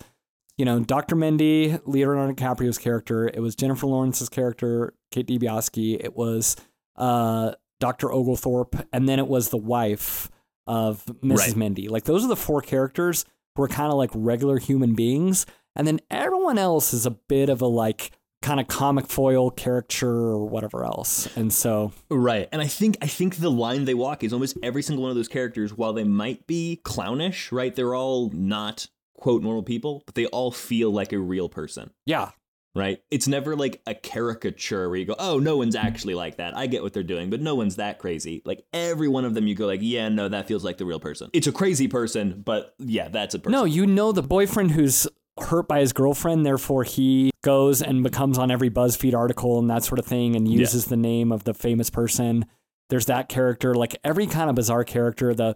[0.57, 1.15] you know, Dr.
[1.15, 3.27] Mindy, Leonardo DiCaprio's character.
[3.27, 6.03] It was Jennifer Lawrence's character, Kate Dibiasky.
[6.03, 6.55] It was
[6.95, 8.11] uh, Dr.
[8.11, 10.29] Oglethorpe, and then it was the wife
[10.65, 11.37] of Mrs.
[11.37, 11.55] Right.
[11.55, 11.87] Mindy.
[11.87, 13.23] Like those are the four characters
[13.55, 15.45] who are kind of like regular human beings,
[15.75, 20.09] and then everyone else is a bit of a like kind of comic foil caricature
[20.09, 21.35] or whatever else.
[21.35, 22.47] And so, Right.
[22.51, 25.15] And I think I think the line they walk is almost every single one of
[25.15, 27.75] those characters, while they might be clownish, right?
[27.75, 28.87] They're all not
[29.17, 31.91] quote normal people, but they all feel like a real person.
[32.05, 32.31] yeah,
[32.75, 33.01] Right?
[33.09, 36.55] It's never like a caricature where you go, oh, no one's actually like that.
[36.55, 38.43] I get what they're doing, but no one's that crazy.
[38.45, 40.99] Like every one of them, you go like, yeah, no, that feels like the real
[40.99, 41.31] person.
[41.33, 43.53] It's a crazy person, but yeah, that's a person.
[43.53, 45.07] No, you know the boyfriend who's
[45.39, 49.83] hurt by his girlfriend, therefore he goes and becomes on every BuzzFeed article and that
[49.83, 52.45] sort of thing and uses the name of the famous person.
[52.89, 55.55] There's that character, like every kind of bizarre character, the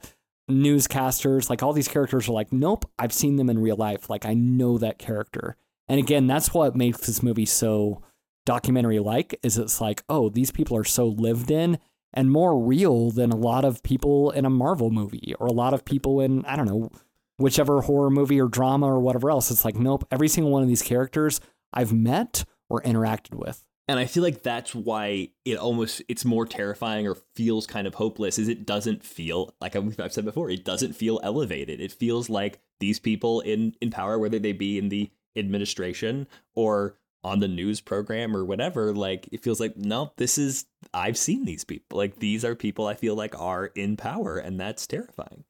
[0.52, 4.10] newscasters, like all these characters are like, nope, I've seen them in real life.
[4.10, 5.56] Like I know that character.
[5.88, 8.02] And again, that's what makes this movie so
[8.45, 11.80] documentary like is it's like, oh, these people are so lived in
[12.14, 15.74] and more real than a lot of people in a Marvel movie or a lot
[15.74, 16.89] of people in, I don't know,
[17.38, 19.52] whichever horror movie or drama or whatever else.
[19.52, 21.39] It's like, nope, every single one of these characters
[21.74, 23.64] I've met or interacted with.
[23.91, 27.95] And I feel like that's why it almost it's more terrifying or feels kind of
[27.95, 31.81] hopeless is it doesn't feel like I've said before, it doesn't feel elevated.
[31.81, 36.95] It feels like these people in in power whether they be in the administration or
[37.23, 41.43] on the news program or whatever, like it feels like no, this is I've seen
[41.43, 41.97] these people.
[41.97, 45.43] Like these are people I feel like are in power and that's terrifying.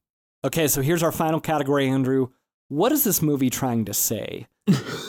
[0.44, 2.30] Okay, so here's our final category, Andrew.
[2.72, 4.46] What is this movie trying to say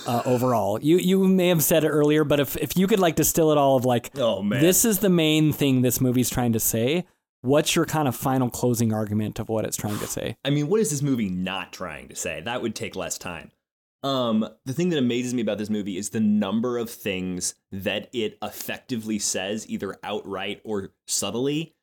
[0.06, 0.82] uh, overall?
[0.82, 3.58] You you may have said it earlier, but if, if you could like distill it
[3.58, 4.60] all of like, Oh man.
[4.60, 7.06] this is the main thing this movie's trying to say,
[7.40, 10.36] what's your kind of final closing argument of what it's trying to say?
[10.44, 12.42] I mean, what is this movie not trying to say?
[12.42, 13.52] That would take less time.
[14.04, 18.10] Um, the thing that amazes me about this movie is the number of things that
[18.12, 21.76] it effectively says, either outright or subtly.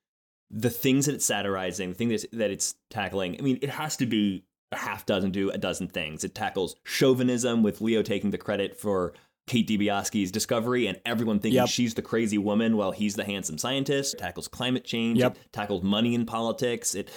[0.51, 3.37] The things that it's satirizing, the thing that it's, that it's tackling.
[3.39, 6.25] I mean, it has to be a half dozen to a dozen things.
[6.25, 9.14] It tackles chauvinism with Leo taking the credit for
[9.47, 11.68] Kate Dibiasky's discovery and everyone thinking Yep.
[11.68, 14.14] she's the crazy woman while he's the handsome scientist.
[14.14, 15.18] It tackles climate change.
[15.18, 15.37] Yep.
[15.37, 16.95] It tackles money in politics.
[16.95, 17.11] It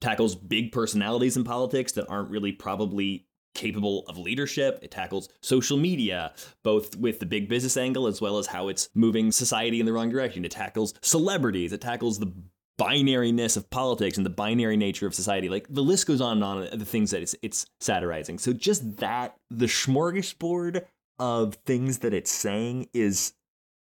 [0.00, 4.80] tackles big personalities in politics that aren't really probably capable of leadership.
[4.82, 8.88] It tackles social media, both with the big business angle as well as how it's
[8.94, 10.44] moving society in the wrong direction.
[10.44, 11.72] It tackles celebrities.
[11.72, 12.32] It tackles the
[12.78, 15.48] binariness of politics and the binary nature of society.
[15.48, 18.38] Like the list goes on and on the things that it's it's satirizing.
[18.38, 20.84] So just that the smorgasbord
[21.18, 23.32] of things that it's saying is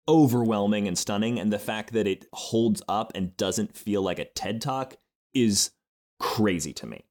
[0.08, 4.24] overwhelming and stunning and the fact that it holds up and doesn't feel like a
[4.24, 4.96] TED talk
[5.34, 5.70] is
[6.18, 7.04] crazy to me.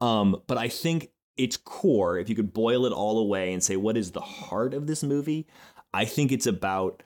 [0.00, 3.76] Um, but I think its core, if you could boil it all away and say
[3.76, 5.46] what is the heart of this movie,
[5.92, 7.02] I think it's about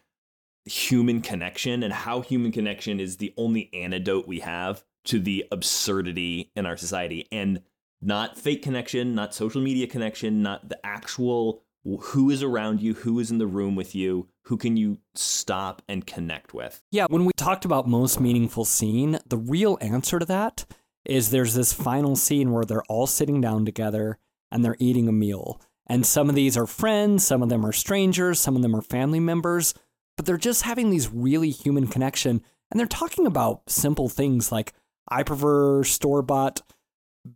[0.68, 6.50] human connection and how human connection is the only antidote we have to the absurdity
[6.54, 7.62] in our society and
[8.00, 11.62] not fake connection, not social media connection, not the actual
[12.00, 15.80] who is around you, who is in the room with you, who can you stop
[15.88, 16.82] and connect with.
[16.90, 20.66] Yeah, when we talked about most meaningful scene, the real answer to that
[21.04, 24.18] is there's this final scene where they're all sitting down together
[24.50, 25.60] and they're eating a meal.
[25.86, 28.82] And some of these are friends, some of them are strangers, some of them are
[28.82, 29.72] family members,
[30.18, 34.74] but they're just having these really human connection and they're talking about simple things like
[35.08, 36.60] I prefer store-bought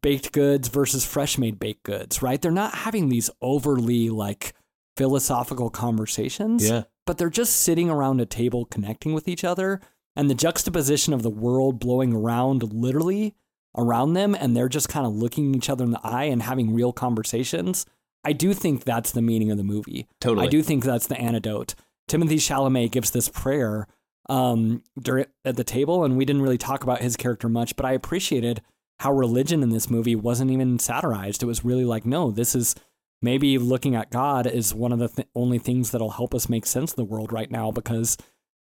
[0.02, 2.42] baked goods versus fresh made baked goods, right?
[2.42, 4.54] They're not having these overly like
[4.96, 6.68] philosophical conversations.
[6.68, 6.82] Yeah.
[7.06, 9.80] But they're just sitting around a table connecting with each other.
[10.14, 13.34] And the juxtaposition of the world blowing around literally
[13.76, 16.74] around them and they're just kind of looking each other in the eye and having
[16.74, 17.86] real conversations.
[18.24, 20.08] I do think that's the meaning of the movie.
[20.20, 20.46] Totally.
[20.46, 21.74] I do think that's the antidote.
[22.08, 23.86] Timothée Chalamet gives this prayer
[24.28, 27.86] um, during, at the table, and we didn't really talk about his character much, but
[27.86, 28.62] I appreciated
[29.00, 31.42] how religion in this movie wasn't even satirized.
[31.42, 32.74] It was really like, no, this is
[33.20, 36.66] maybe looking at God is one of the th- only things that'll help us make
[36.66, 38.16] sense of the world right now because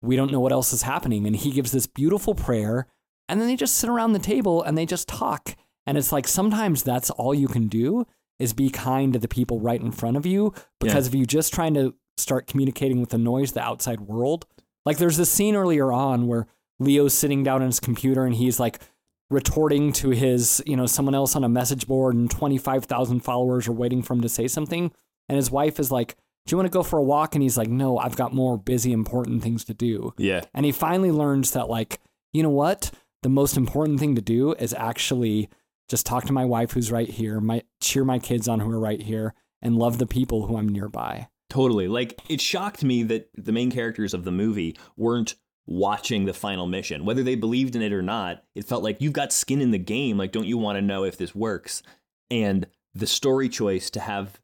[0.02, 1.26] we don't know what else is happening.
[1.26, 2.86] And he gives this beautiful prayer,
[3.28, 5.56] and then they just sit around the table and they just talk.
[5.86, 8.06] And it's like sometimes that's all you can do
[8.38, 11.52] is be kind to the people right in front of you because if you're just
[11.52, 14.46] trying to start communicating with the noise, the outside world,
[14.84, 16.46] like there's this scene earlier on where
[16.78, 18.80] Leo's sitting down on his computer and he's like
[19.28, 23.72] retorting to his, you know, someone else on a message board and 25,000 followers are
[23.72, 24.90] waiting for him to say something.
[25.28, 26.16] And his wife is like,
[26.46, 27.34] Do you want to go for a walk?
[27.34, 30.14] And he's like, No, I've got more busy, important things to do.
[30.18, 30.42] Yeah.
[30.54, 32.00] And he finally learns that, like,
[32.32, 32.90] you know what?
[33.22, 35.48] The most important thing to do is actually
[35.88, 38.80] just talk to my wife who's right here, my cheer my kids on who are
[38.80, 41.28] right here, and love the people who I'm nearby.
[41.50, 41.88] Totally.
[41.88, 45.34] Like it shocked me that the main characters of the movie weren't
[45.66, 47.04] watching the final mission.
[47.04, 49.78] Whether they believed in it or not, it felt like you've got skin in the
[49.78, 50.16] game.
[50.16, 51.82] Like, don't you want to know if this works?
[52.30, 54.40] And the story choice to have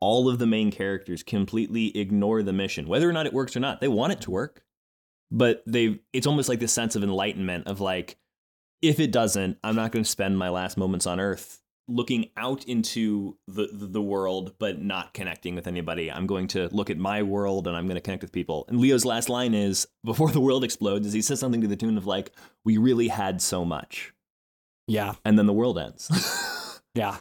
[0.00, 3.60] all of the main characters completely ignore the mission, whether or not it works or
[3.60, 4.62] not, they want it to work.
[5.30, 8.16] But they it's almost like this sense of enlightenment of like,
[8.80, 12.64] if it doesn't, I'm not going to spend my last moments on Earth looking out
[12.64, 16.12] into the, the world but not connecting with anybody.
[16.12, 18.66] I'm going to look at my world and I'm going to connect with people.
[18.68, 21.76] And Leo's last line is before the world explodes is he says something to the
[21.76, 22.30] tune of like
[22.64, 24.12] we really had so much.
[24.86, 25.14] Yeah.
[25.24, 26.10] And then the world ends.
[26.98, 27.18] Yeah.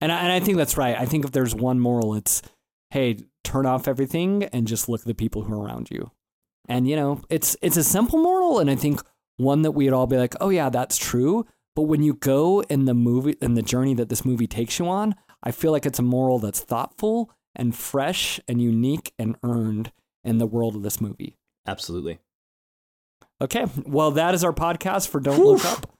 [0.00, 0.96] And I, and I think that's right.
[0.96, 2.42] I think if there's one moral, it's
[2.90, 6.10] hey, turn off everything and just look at the people who are around you.
[6.68, 9.02] And you know, it's it's a simple moral, and I think
[9.36, 11.44] one that we'd all be like, oh yeah, that's true.
[11.76, 14.88] But when you go in the movie in the journey that this movie takes you
[14.88, 19.92] on, I feel like it's a moral that's thoughtful and fresh and unique and earned
[20.24, 21.36] in the world of this movie.
[21.66, 22.18] Absolutely.
[23.40, 25.96] Okay, well that is our podcast for Don't Look Up.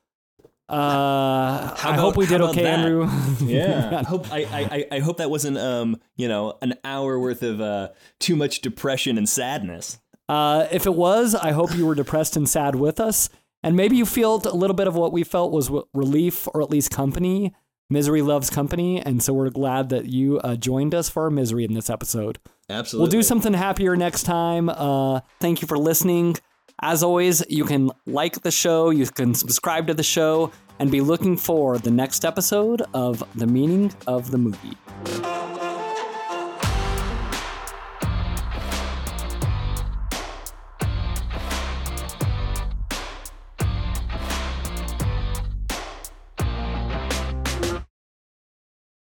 [0.68, 2.78] Uh, How I hope we did okay, that?
[2.80, 3.08] Andrew.
[3.40, 7.42] Yeah, I hope I, I, I hope that wasn't um you know an hour worth
[7.42, 7.88] of uh
[8.20, 9.98] too much depression and sadness.
[10.28, 13.30] Uh, if it was, I hope you were depressed and sad with us.
[13.62, 16.70] And maybe you felt a little bit of what we felt was relief or at
[16.70, 17.54] least company.
[17.90, 19.00] Misery loves company.
[19.00, 22.38] And so we're glad that you uh, joined us for our misery in this episode.
[22.68, 23.02] Absolutely.
[23.02, 24.68] We'll do something happier next time.
[24.68, 26.36] Uh, thank you for listening.
[26.82, 31.02] As always, you can like the show, you can subscribe to the show, and be
[31.02, 35.69] looking for the next episode of The Meaning of the Movie.